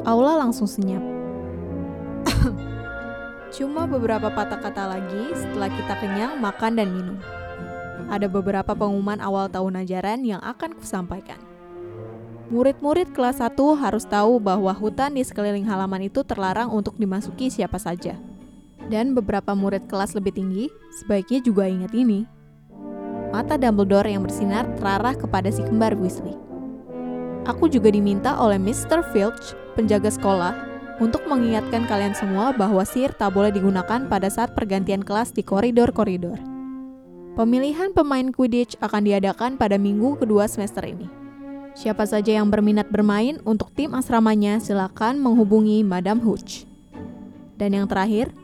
Aula 0.01 0.41
langsung 0.41 0.65
senyap. 0.65 1.05
Cuma 3.53 3.85
beberapa 3.85 4.33
patah 4.33 4.57
kata 4.57 4.89
lagi 4.89 5.29
setelah 5.37 5.69
kita 5.69 5.93
kenyang 5.93 6.41
makan 6.41 6.73
dan 6.73 6.89
minum. 6.89 7.21
Ada 8.09 8.25
beberapa 8.25 8.73
pengumuman 8.73 9.21
awal 9.21 9.45
tahun 9.53 9.85
ajaran 9.85 10.25
yang 10.25 10.41
akan 10.41 10.73
kusampaikan. 10.73 11.37
Murid-murid 12.49 13.13
kelas 13.13 13.45
1 13.45 13.53
harus 13.77 14.09
tahu 14.09 14.41
bahwa 14.41 14.73
hutan 14.73 15.13
di 15.13 15.21
sekeliling 15.21 15.69
halaman 15.69 16.09
itu 16.09 16.25
terlarang 16.25 16.73
untuk 16.73 16.97
dimasuki 16.97 17.53
siapa 17.53 17.77
saja. 17.77 18.17
Dan 18.89 19.13
beberapa 19.13 19.53
murid 19.53 19.85
kelas 19.85 20.17
lebih 20.17 20.33
tinggi 20.33 20.65
sebaiknya 20.97 21.45
juga 21.45 21.69
ingat 21.69 21.93
ini. 21.93 22.38
Mata 23.29 23.61
Dumbledore 23.61 24.09
yang 24.09 24.25
bersinar 24.25 24.65
terarah 24.81 25.13
kepada 25.13 25.53
si 25.53 25.61
kembar 25.61 25.93
Weasley. 25.93 26.33
Aku 27.45 27.69
juga 27.69 27.93
diminta 27.93 28.33
oleh 28.41 28.57
Mr. 28.57 29.05
Filch, 29.13 29.53
penjaga 29.77 30.09
sekolah, 30.09 30.53
untuk 30.97 31.23
mengingatkan 31.29 31.87
kalian 31.87 32.17
semua 32.17 32.51
bahwa 32.51 32.83
sihir 32.83 33.15
tak 33.15 33.31
boleh 33.37 33.53
digunakan 33.53 34.05
pada 34.09 34.27
saat 34.27 34.51
pergantian 34.57 35.05
kelas 35.05 35.31
di 35.31 35.45
koridor-koridor. 35.45 36.41
Pemilihan 37.37 37.95
pemain 37.95 38.33
Quidditch 38.35 38.75
akan 38.83 39.07
diadakan 39.07 39.55
pada 39.55 39.79
minggu 39.79 40.19
kedua 40.19 40.49
semester 40.49 40.83
ini. 40.83 41.07
Siapa 41.77 42.03
saja 42.03 42.35
yang 42.35 42.51
berminat 42.51 42.91
bermain 42.91 43.39
untuk 43.47 43.71
tim 43.71 43.95
asramanya 43.95 44.59
silakan 44.59 45.21
menghubungi 45.21 45.85
Madam 45.85 46.19
Hooch. 46.19 46.67
Dan 47.55 47.77
yang 47.77 47.87
terakhir, 47.87 48.35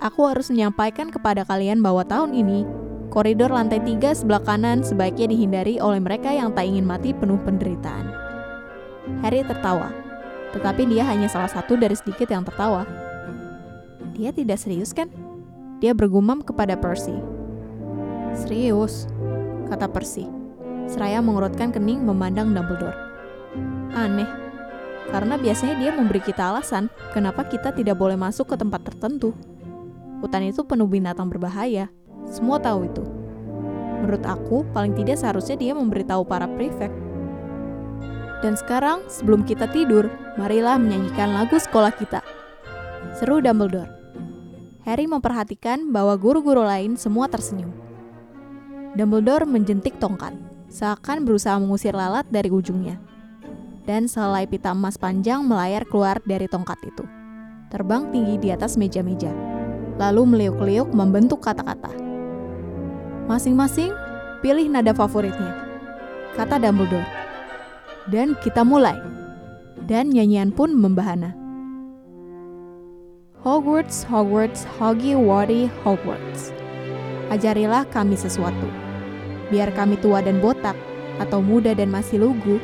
aku 0.00 0.24
harus 0.24 0.48
menyampaikan 0.48 1.12
kepada 1.12 1.44
kalian 1.44 1.84
bahwa 1.84 2.06
tahun 2.08 2.32
ini 2.32 2.64
Koridor 3.08 3.48
lantai 3.48 3.80
tiga 3.80 4.12
sebelah 4.12 4.44
kanan 4.44 4.84
sebaiknya 4.84 5.32
dihindari 5.32 5.80
oleh 5.80 5.96
mereka 5.96 6.28
yang 6.28 6.52
tak 6.52 6.68
ingin 6.68 6.84
mati 6.84 7.16
penuh 7.16 7.40
penderitaan. 7.40 8.12
Harry 9.24 9.40
tertawa, 9.40 9.88
tetapi 10.52 10.84
dia 10.84 11.08
hanya 11.08 11.24
salah 11.24 11.48
satu 11.48 11.80
dari 11.80 11.96
sedikit 11.96 12.28
yang 12.28 12.44
tertawa. 12.44 12.84
Dia 14.12 14.28
tidak 14.28 14.60
serius 14.60 14.92
kan? 14.92 15.08
Dia 15.80 15.96
bergumam 15.96 16.44
kepada 16.44 16.76
Percy. 16.76 17.16
Serius, 18.36 19.08
kata 19.72 19.88
Percy. 19.88 20.28
Seraya 20.84 21.24
mengurutkan 21.24 21.72
kening 21.72 22.04
memandang 22.04 22.52
Dumbledore. 22.52 22.96
Aneh, 23.96 24.28
karena 25.08 25.40
biasanya 25.40 25.80
dia 25.80 25.90
memberi 25.96 26.20
kita 26.20 26.52
alasan 26.52 26.92
kenapa 27.16 27.48
kita 27.48 27.72
tidak 27.72 27.96
boleh 27.96 28.20
masuk 28.20 28.52
ke 28.52 28.56
tempat 28.60 28.84
tertentu. 28.84 29.32
Hutan 30.20 30.44
itu 30.44 30.60
penuh 30.66 30.90
binatang 30.90 31.32
berbahaya, 31.32 31.88
semua 32.28 32.60
tahu 32.60 32.88
itu. 32.88 33.04
Menurut 33.98 34.24
aku, 34.24 34.62
paling 34.70 34.94
tidak 34.94 35.18
seharusnya 35.18 35.58
dia 35.58 35.72
memberitahu 35.74 36.22
para 36.22 36.46
prefect. 36.46 36.94
Dan 38.38 38.54
sekarang, 38.54 39.02
sebelum 39.10 39.42
kita 39.42 39.66
tidur, 39.74 40.06
marilah 40.38 40.78
menyanyikan 40.78 41.34
lagu 41.34 41.58
sekolah 41.58 41.90
kita. 41.90 42.22
Seru 43.18 43.42
Dumbledore. 43.42 43.90
Harry 44.86 45.10
memperhatikan 45.10 45.90
bahwa 45.90 46.14
guru-guru 46.14 46.62
lain 46.62 46.94
semua 46.94 47.26
tersenyum. 47.26 47.74
Dumbledore 48.94 49.44
menjentik 49.44 49.98
tongkat, 49.98 50.32
seakan 50.70 51.26
berusaha 51.26 51.58
mengusir 51.58 51.92
lalat 51.92 52.24
dari 52.30 52.48
ujungnya. 52.48 52.96
Dan 53.84 54.06
selai 54.06 54.46
pita 54.46 54.70
emas 54.70 54.96
panjang 54.96 55.42
melayar 55.42 55.82
keluar 55.84 56.22
dari 56.22 56.46
tongkat 56.46 56.78
itu. 56.86 57.04
Terbang 57.68 58.08
tinggi 58.14 58.40
di 58.40 58.48
atas 58.48 58.80
meja-meja. 58.80 59.32
Lalu 59.98 60.22
meliuk-liuk 60.24 60.88
membentuk 60.94 61.42
kata-kata. 61.42 62.07
Masing-masing 63.28 63.92
pilih 64.40 64.72
nada 64.72 64.96
favoritnya, 64.96 65.52
kata 66.32 66.56
Dumbledore. 66.56 67.04
Dan 68.08 68.32
kita 68.40 68.64
mulai. 68.64 68.96
Dan 69.84 70.08
nyanyian 70.08 70.48
pun 70.48 70.72
membahana. 70.72 71.36
Hogwarts, 73.44 74.08
Hogwarts, 74.08 74.64
Hoggy 74.80 75.12
Waddy, 75.12 75.68
Hogwarts. 75.84 76.56
Ajarilah 77.28 77.84
kami 77.92 78.16
sesuatu. 78.16 78.64
Biar 79.52 79.76
kami 79.76 80.00
tua 80.00 80.24
dan 80.24 80.40
botak, 80.40 80.74
atau 81.20 81.44
muda 81.44 81.76
dan 81.76 81.92
masih 81.92 82.24
lugu, 82.24 82.56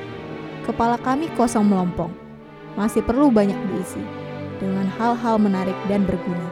kepala 0.65 0.97
kami 0.97 1.29
kosong 1.37 1.69
melompong. 1.69 2.11
Masih 2.73 3.05
perlu 3.05 3.29
banyak 3.29 3.61
diisi 3.69 4.01
dengan 4.65 4.89
hal-hal 4.97 5.37
menarik 5.37 5.77
dan 5.93 6.09
berguna. 6.09 6.49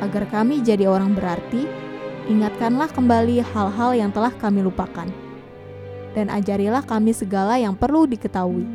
Agar 0.00 0.24
kami 0.32 0.64
jadi 0.64 0.88
orang 0.88 1.12
berarti 1.12 1.85
Ingatkanlah 2.26 2.90
kembali 2.90 3.38
hal-hal 3.38 3.94
yang 3.94 4.10
telah 4.10 4.34
kami 4.34 4.58
lupakan, 4.58 5.06
dan 6.10 6.26
ajarilah 6.26 6.82
kami 6.82 7.14
segala 7.14 7.54
yang 7.54 7.78
perlu 7.78 8.02
diketahui. 8.02 8.66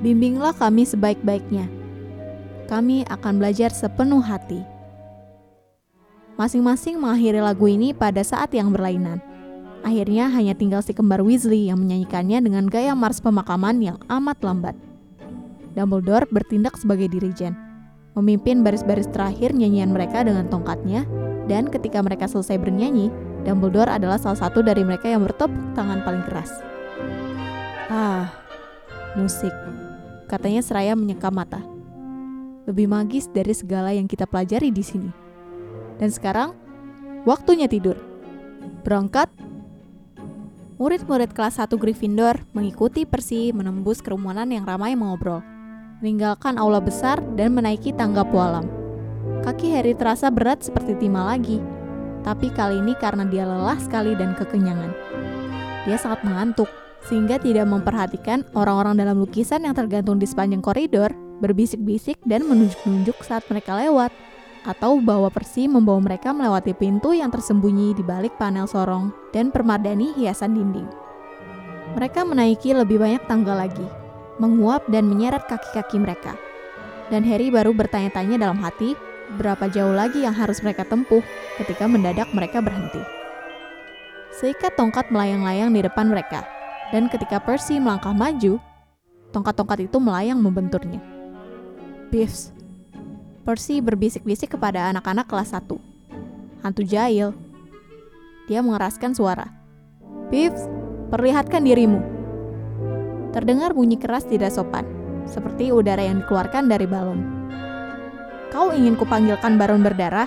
Bimbinglah 0.00 0.56
kami 0.56 0.88
sebaik-baiknya. 0.88 1.68
Kami 2.64 3.04
akan 3.12 3.36
belajar 3.36 3.68
sepenuh 3.68 4.24
hati. 4.24 4.64
Masing-masing 6.40 6.96
mengakhiri 6.96 7.44
lagu 7.44 7.68
ini 7.68 7.92
pada 7.92 8.24
saat 8.24 8.48
yang 8.56 8.72
berlainan. 8.72 9.20
Akhirnya 9.84 10.32
hanya 10.32 10.56
tinggal 10.56 10.80
si 10.80 10.96
kembar 10.96 11.20
Weasley 11.20 11.68
yang 11.68 11.84
menyanyikannya 11.84 12.40
dengan 12.40 12.64
gaya 12.72 12.96
mars 12.96 13.20
pemakaman 13.20 13.84
yang 13.84 14.00
amat 14.08 14.40
lambat. 14.40 14.76
Dumbledore 15.76 16.24
bertindak 16.32 16.80
sebagai 16.80 17.12
dirijen, 17.12 17.52
memimpin 18.16 18.64
baris-baris 18.64 19.06
terakhir 19.12 19.52
nyanyian 19.52 19.92
mereka 19.92 20.24
dengan 20.24 20.48
tongkatnya 20.48 21.04
dan 21.46 21.70
ketika 21.70 22.02
mereka 22.02 22.26
selesai 22.26 22.58
bernyanyi, 22.58 23.12
Dumbledore 23.46 23.92
adalah 23.92 24.18
salah 24.18 24.40
satu 24.40 24.64
dari 24.66 24.82
mereka 24.82 25.06
yang 25.06 25.22
bertepuk 25.22 25.76
tangan 25.78 26.02
paling 26.02 26.24
keras. 26.26 26.50
Ah, 27.86 28.34
musik. 29.14 29.54
Katanya 30.26 30.58
seraya 30.58 30.98
menyeka 30.98 31.30
mata. 31.30 31.62
Lebih 32.66 32.90
magis 32.90 33.30
dari 33.30 33.54
segala 33.54 33.94
yang 33.94 34.10
kita 34.10 34.26
pelajari 34.26 34.74
di 34.74 34.82
sini. 34.82 35.10
Dan 36.02 36.10
sekarang, 36.10 36.50
waktunya 37.22 37.70
tidur. 37.70 37.94
Berangkat. 38.82 39.30
Murid-murid 40.76 41.30
kelas 41.30 41.62
1 41.62 41.78
Gryffindor 41.78 42.42
mengikuti 42.52 43.06
Percy 43.06 43.54
menembus 43.54 44.02
kerumunan 44.02 44.50
yang 44.50 44.66
ramai 44.66 44.98
mengobrol. 44.98 45.55
Meninggalkan 46.04 46.60
aula 46.60 46.76
besar 46.76 47.24
dan 47.40 47.56
menaiki 47.56 47.88
tangga 47.96 48.20
pualam. 48.20 48.68
Kaki 49.40 49.72
Harry 49.72 49.96
terasa 49.96 50.28
berat 50.28 50.60
seperti 50.60 50.92
timah 51.00 51.32
lagi, 51.32 51.56
tapi 52.20 52.52
kali 52.52 52.84
ini 52.84 52.92
karena 53.00 53.24
dia 53.24 53.48
lelah 53.48 53.80
sekali 53.80 54.12
dan 54.12 54.36
kekenyangan. 54.36 54.92
Dia 55.88 55.96
sangat 55.96 56.20
mengantuk, 56.20 56.68
sehingga 57.08 57.40
tidak 57.40 57.64
memperhatikan 57.64 58.44
orang-orang 58.52 59.00
dalam 59.00 59.24
lukisan 59.24 59.64
yang 59.64 59.72
tergantung 59.72 60.20
di 60.20 60.28
sepanjang 60.28 60.60
koridor, 60.60 61.16
berbisik-bisik 61.40 62.20
dan 62.28 62.44
menunjuk-nunjuk 62.44 63.16
saat 63.24 63.48
mereka 63.48 63.80
lewat, 63.80 64.12
atau 64.68 65.00
bahwa 65.00 65.32
Persi 65.32 65.64
membawa 65.64 66.12
mereka 66.12 66.36
melewati 66.36 66.76
pintu 66.76 67.16
yang 67.16 67.32
tersembunyi 67.32 67.96
di 67.96 68.04
balik 68.04 68.36
panel 68.36 68.68
sorong 68.68 69.16
dan 69.32 69.48
permadani 69.48 70.12
hiasan 70.12 70.52
dinding. 70.52 70.92
Mereka 71.96 72.20
menaiki 72.28 72.76
lebih 72.76 73.00
banyak 73.00 73.24
tangga 73.24 73.56
lagi, 73.56 73.86
menguap 74.36 74.84
dan 74.88 75.08
menyeret 75.08 75.44
kaki-kaki 75.48 76.00
mereka. 76.00 76.36
Dan 77.08 77.22
Harry 77.24 77.48
baru 77.54 77.70
bertanya-tanya 77.70 78.42
dalam 78.42 78.58
hati 78.58 78.98
berapa 79.34 79.66
jauh 79.70 79.94
lagi 79.94 80.22
yang 80.22 80.34
harus 80.34 80.62
mereka 80.62 80.86
tempuh 80.86 81.22
ketika 81.58 81.86
mendadak 81.90 82.30
mereka 82.34 82.62
berhenti. 82.62 83.02
Seikat 84.36 84.76
tongkat 84.76 85.08
melayang-layang 85.08 85.72
di 85.72 85.80
depan 85.80 86.12
mereka, 86.12 86.44
dan 86.92 87.08
ketika 87.08 87.40
Percy 87.40 87.80
melangkah 87.80 88.12
maju, 88.12 88.60
tongkat-tongkat 89.32 89.88
itu 89.88 89.98
melayang 89.98 90.38
membenturnya. 90.38 91.00
Biffs. 92.12 92.52
Percy 93.46 93.78
berbisik-bisik 93.78 94.58
kepada 94.58 94.90
anak-anak 94.90 95.30
kelas 95.30 95.54
1. 95.54 95.70
Hantu 96.66 96.82
jahil. 96.82 97.30
Dia 98.50 98.62
mengeraskan 98.62 99.14
suara. 99.14 99.50
Biffs, 100.30 100.66
perlihatkan 101.14 101.62
dirimu. 101.62 102.15
Terdengar 103.36 103.76
bunyi 103.76 104.00
keras 104.00 104.24
tidak 104.24 104.48
sopan, 104.48 104.88
seperti 105.28 105.68
udara 105.68 106.00
yang 106.00 106.24
dikeluarkan 106.24 106.72
dari 106.72 106.88
balon. 106.88 107.20
Kau 108.48 108.72
ingin 108.72 108.96
kupanggilkan 108.96 109.60
baron 109.60 109.84
berdarah? 109.84 110.24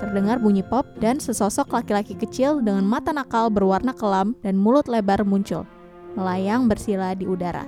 Terdengar 0.00 0.40
bunyi 0.40 0.64
pop 0.64 0.88
dan 1.04 1.20
sesosok 1.20 1.68
laki-laki 1.68 2.16
kecil 2.16 2.64
dengan 2.64 2.88
mata 2.88 3.12
nakal 3.12 3.52
berwarna 3.52 3.92
kelam 3.92 4.32
dan 4.40 4.56
mulut 4.56 4.88
lebar 4.88 5.20
muncul. 5.28 5.68
melayang 6.14 6.70
bersila 6.70 7.10
di 7.18 7.26
udara, 7.26 7.66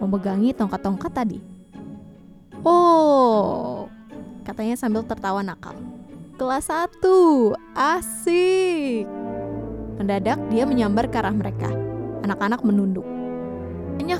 memegangi 0.00 0.56
tongkat-tongkat 0.56 1.12
tadi. 1.12 1.38
Oh, 2.64 3.84
katanya 4.48 4.80
sambil 4.80 5.04
tertawa 5.04 5.44
nakal. 5.44 5.76
Kelas 6.40 6.72
1, 6.72 7.52
asik. 7.76 9.04
Mendadak 10.00 10.40
dia 10.48 10.64
menyambar 10.64 11.04
ke 11.12 11.20
arah 11.20 11.36
mereka. 11.36 11.68
Anak-anak 12.24 12.64
menunduk. 12.64 13.11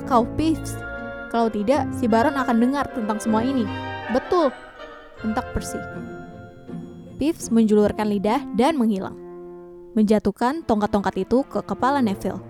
Kau, 0.07 0.29
Pips. 0.38 0.79
Kalau 1.33 1.49
tidak, 1.49 1.88
si 1.97 2.05
Baron 2.07 2.37
akan 2.37 2.57
dengar 2.61 2.87
tentang 2.92 3.18
semua 3.18 3.40
ini. 3.40 3.64
Betul, 4.12 4.53
bentak 5.25 5.49
Percy. 5.57 5.81
Pips 7.16 7.49
menjulurkan 7.49 8.11
lidah 8.11 8.42
dan 8.55 8.77
menghilang. 8.77 9.16
Menjatuhkan 9.97 10.64
tongkat-tongkat 10.66 11.25
itu 11.25 11.42
ke 11.49 11.64
kepala 11.64 12.05
Neville. 12.05 12.40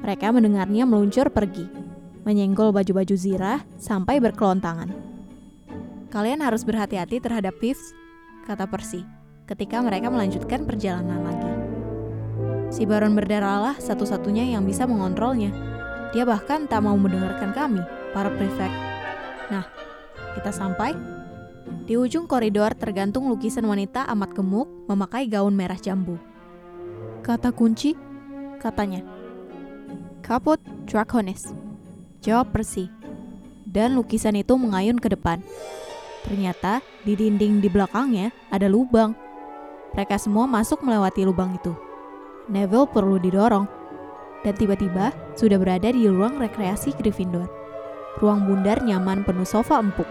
Mereka 0.00 0.32
mendengarnya 0.32 0.84
meluncur 0.88 1.28
pergi, 1.28 1.68
menyenggol 2.24 2.72
baju-baju 2.72 3.14
zirah 3.14 3.60
sampai 3.76 4.18
berkelontangan. 4.18 4.92
Kalian 6.08 6.40
harus 6.40 6.64
berhati-hati 6.64 7.20
terhadap 7.20 7.58
Pips, 7.60 7.92
kata 8.46 8.64
Percy, 8.70 9.02
ketika 9.44 9.82
mereka 9.82 10.08
melanjutkan 10.08 10.64
perjalanan 10.64 11.20
lagi. 11.26 11.52
Si 12.70 12.88
Baron 12.88 13.12
berdarahlah 13.14 13.78
satu-satunya 13.78 14.54
yang 14.54 14.64
bisa 14.64 14.88
mengontrolnya. 14.88 15.75
Dia 16.16 16.24
bahkan 16.24 16.64
tak 16.64 16.80
mau 16.80 16.96
mendengarkan 16.96 17.52
kami, 17.52 17.84
para 18.16 18.32
prefect. 18.32 18.72
Nah, 19.52 19.68
kita 20.32 20.48
sampai. 20.48 20.96
Di 21.84 22.00
ujung 22.00 22.24
koridor 22.24 22.72
tergantung 22.72 23.28
lukisan 23.28 23.68
wanita 23.68 24.08
amat 24.16 24.32
gemuk 24.32 24.64
memakai 24.88 25.28
gaun 25.28 25.52
merah 25.52 25.76
jambu. 25.76 26.16
Kata 27.20 27.52
kunci, 27.52 27.92
katanya. 28.56 29.04
Kaput 30.24 30.56
Draconis. 30.88 31.52
Jawab 32.24 32.48
Percy. 32.48 32.88
Dan 33.68 33.92
lukisan 33.92 34.40
itu 34.40 34.56
mengayun 34.56 34.96
ke 34.96 35.12
depan. 35.12 35.44
Ternyata 36.24 36.80
di 37.04 37.12
dinding 37.12 37.60
di 37.60 37.68
belakangnya 37.68 38.32
ada 38.48 38.72
lubang. 38.72 39.12
Mereka 39.92 40.16
semua 40.16 40.48
masuk 40.48 40.80
melewati 40.80 41.28
lubang 41.28 41.52
itu. 41.60 41.76
Neville 42.48 42.88
perlu 42.88 43.20
didorong. 43.20 43.75
Dan 44.44 44.54
tiba-tiba 44.58 45.14
sudah 45.38 45.56
berada 45.56 45.88
di 45.92 46.04
ruang 46.08 46.36
rekreasi 46.36 46.92
Gryffindor. 46.98 47.48
Ruang 48.20 48.48
bundar 48.48 48.80
nyaman 48.80 49.24
penuh 49.24 49.44
sofa 49.44 49.76
empuk. 49.80 50.08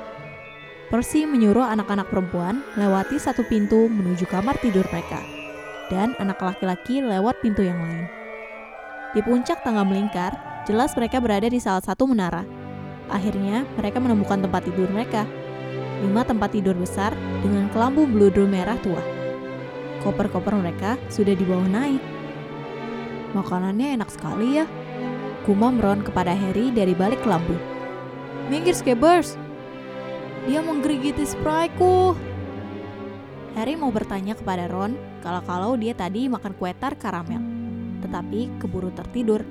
Percy 0.93 1.25
menyuruh 1.25 1.65
anak-anak 1.65 2.13
perempuan 2.13 2.61
lewati 2.77 3.17
satu 3.17 3.41
pintu 3.49 3.89
menuju 3.89 4.29
kamar 4.29 4.53
tidur 4.61 4.85
mereka. 4.93 5.17
Dan 5.89 6.13
anak 6.21 6.37
laki-laki 6.41 7.01
lewat 7.01 7.41
pintu 7.41 7.65
yang 7.65 7.77
lain. 7.81 8.05
Di 9.17 9.25
puncak 9.25 9.65
tangga 9.65 9.81
melingkar, 9.81 10.35
jelas 10.69 10.93
mereka 10.93 11.17
berada 11.17 11.49
di 11.49 11.57
salah 11.57 11.81
satu 11.81 12.05
menara. 12.05 12.45
Akhirnya, 13.09 13.65
mereka 13.77 14.01
menemukan 14.01 14.45
tempat 14.45 14.65
tidur 14.65 14.89
mereka. 14.93 15.25
Lima 16.03 16.21
tempat 16.21 16.53
tidur 16.53 16.75
besar 16.75 17.15
dengan 17.41 17.69
kelambu 17.71 18.05
bludur 18.05 18.45
merah 18.45 18.77
tua. 18.81 19.01
Koper-koper 20.05 20.53
mereka 20.57 21.01
sudah 21.09 21.33
dibawa 21.33 21.65
naik. 21.65 22.14
Makanannya 23.35 23.99
enak 23.99 24.07
sekali 24.07 24.63
ya. 24.63 24.65
Gumam 25.43 25.77
Ron 25.77 26.01
kepada 26.01 26.31
Harry 26.31 26.71
dari 26.71 26.95
balik 26.95 27.19
kelambu. 27.21 27.53
Minggir 28.47 28.73
Scabbers! 28.73 29.35
Dia 30.47 30.63
menggerigiti 30.63 31.27
spriteku. 31.27 32.15
Harry 33.59 33.75
mau 33.75 33.91
bertanya 33.91 34.39
kepada 34.39 34.71
Ron 34.71 34.95
kalau-kalau 35.19 35.75
dia 35.75 35.91
tadi 35.91 36.31
makan 36.31 36.53
kue 36.55 36.71
tar 36.75 36.95
karamel, 36.95 37.41
tetapi 38.05 38.55
keburu 38.61 38.93
tertidur. 38.93 39.41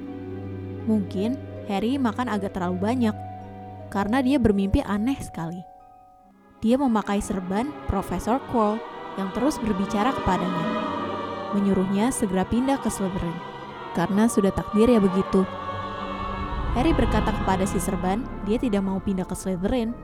Mungkin 0.85 1.37
Harry 1.67 1.97
makan 1.97 2.29
agak 2.29 2.55
terlalu 2.55 2.79
banyak, 2.79 3.17
karena 3.89 4.21
dia 4.21 4.37
bermimpi 4.37 4.85
aneh 4.85 5.17
sekali. 5.19 5.65
Dia 6.61 6.77
memakai 6.77 7.25
serban 7.25 7.73
Profesor 7.89 8.39
Quirrell 8.53 8.81
yang 9.17 9.33
terus 9.33 9.57
berbicara 9.57 10.13
kepadanya, 10.13 10.67
menyuruhnya 11.57 12.13
segera 12.13 12.45
pindah 12.45 12.77
ke 12.79 12.93
Slytherin, 12.93 13.35
karena 13.95 14.27
sudah 14.27 14.51
takdir 14.51 14.91
ya 14.91 14.99
begitu. 14.99 15.47
Harry 16.75 16.91
berkata 16.91 17.31
kepada 17.31 17.63
si 17.71 17.79
serban, 17.79 18.27
dia 18.43 18.59
tidak 18.59 18.83
mau 18.83 18.99
pindah 18.99 19.23
ke 19.23 19.39
Slytherin. 19.39 19.95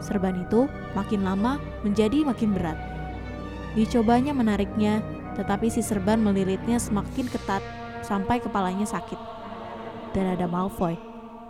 Serban 0.00 0.40
itu 0.40 0.64
makin 0.96 1.28
lama 1.28 1.60
menjadi 1.84 2.24
makin 2.24 2.56
berat. 2.56 2.80
Dicobanya 3.76 4.32
menariknya, 4.32 5.04
tetapi 5.36 5.68
si 5.68 5.84
serban 5.84 6.24
melilitnya 6.24 6.80
semakin 6.80 7.28
ketat 7.28 7.60
sampai 8.00 8.40
kepalanya 8.40 8.88
sakit. 8.88 9.20
Dan 10.16 10.32
ada 10.32 10.48
Malfoy, 10.48 10.96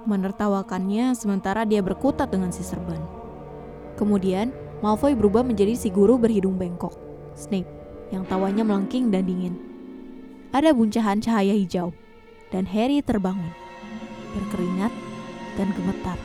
menertawakannya 0.05 1.15
sementara 1.15 1.63
dia 1.63 1.79
berkutat 1.79 2.35
dengan 2.35 2.51
si 2.51 2.67
serban. 2.67 2.99
Kemudian, 3.95 4.51
Malfoy 4.83 5.15
berubah 5.15 5.47
menjadi 5.47 5.79
si 5.79 5.95
guru 5.95 6.19
berhidung 6.19 6.59
bengkok, 6.59 6.99
Snape, 7.39 7.71
yang 8.11 8.27
tawanya 8.27 8.67
melengking 8.67 9.15
dan 9.15 9.31
dingin. 9.31 9.70
Ada 10.51 10.75
buncahan 10.75 11.23
cahaya 11.23 11.55
hijau, 11.55 11.95
dan 12.51 12.67
Harry 12.67 12.99
terbangun, 13.07 13.55
berkeringat 14.35 14.91
dan 15.55 15.71
gemetar. 15.79 16.19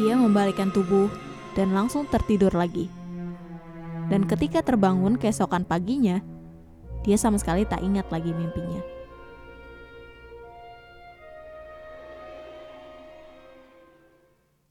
Dia 0.00 0.16
membalikkan 0.16 0.72
tubuh 0.72 1.12
dan 1.52 1.76
langsung 1.76 2.08
tertidur 2.08 2.56
lagi. 2.56 2.88
Dan 4.08 4.24
ketika 4.24 4.64
terbangun 4.64 5.20
keesokan 5.20 5.68
paginya, 5.68 6.24
dia 7.04 7.20
sama 7.20 7.36
sekali 7.36 7.68
tak 7.68 7.84
ingat 7.84 8.08
lagi 8.08 8.32
mimpinya. 8.32 8.80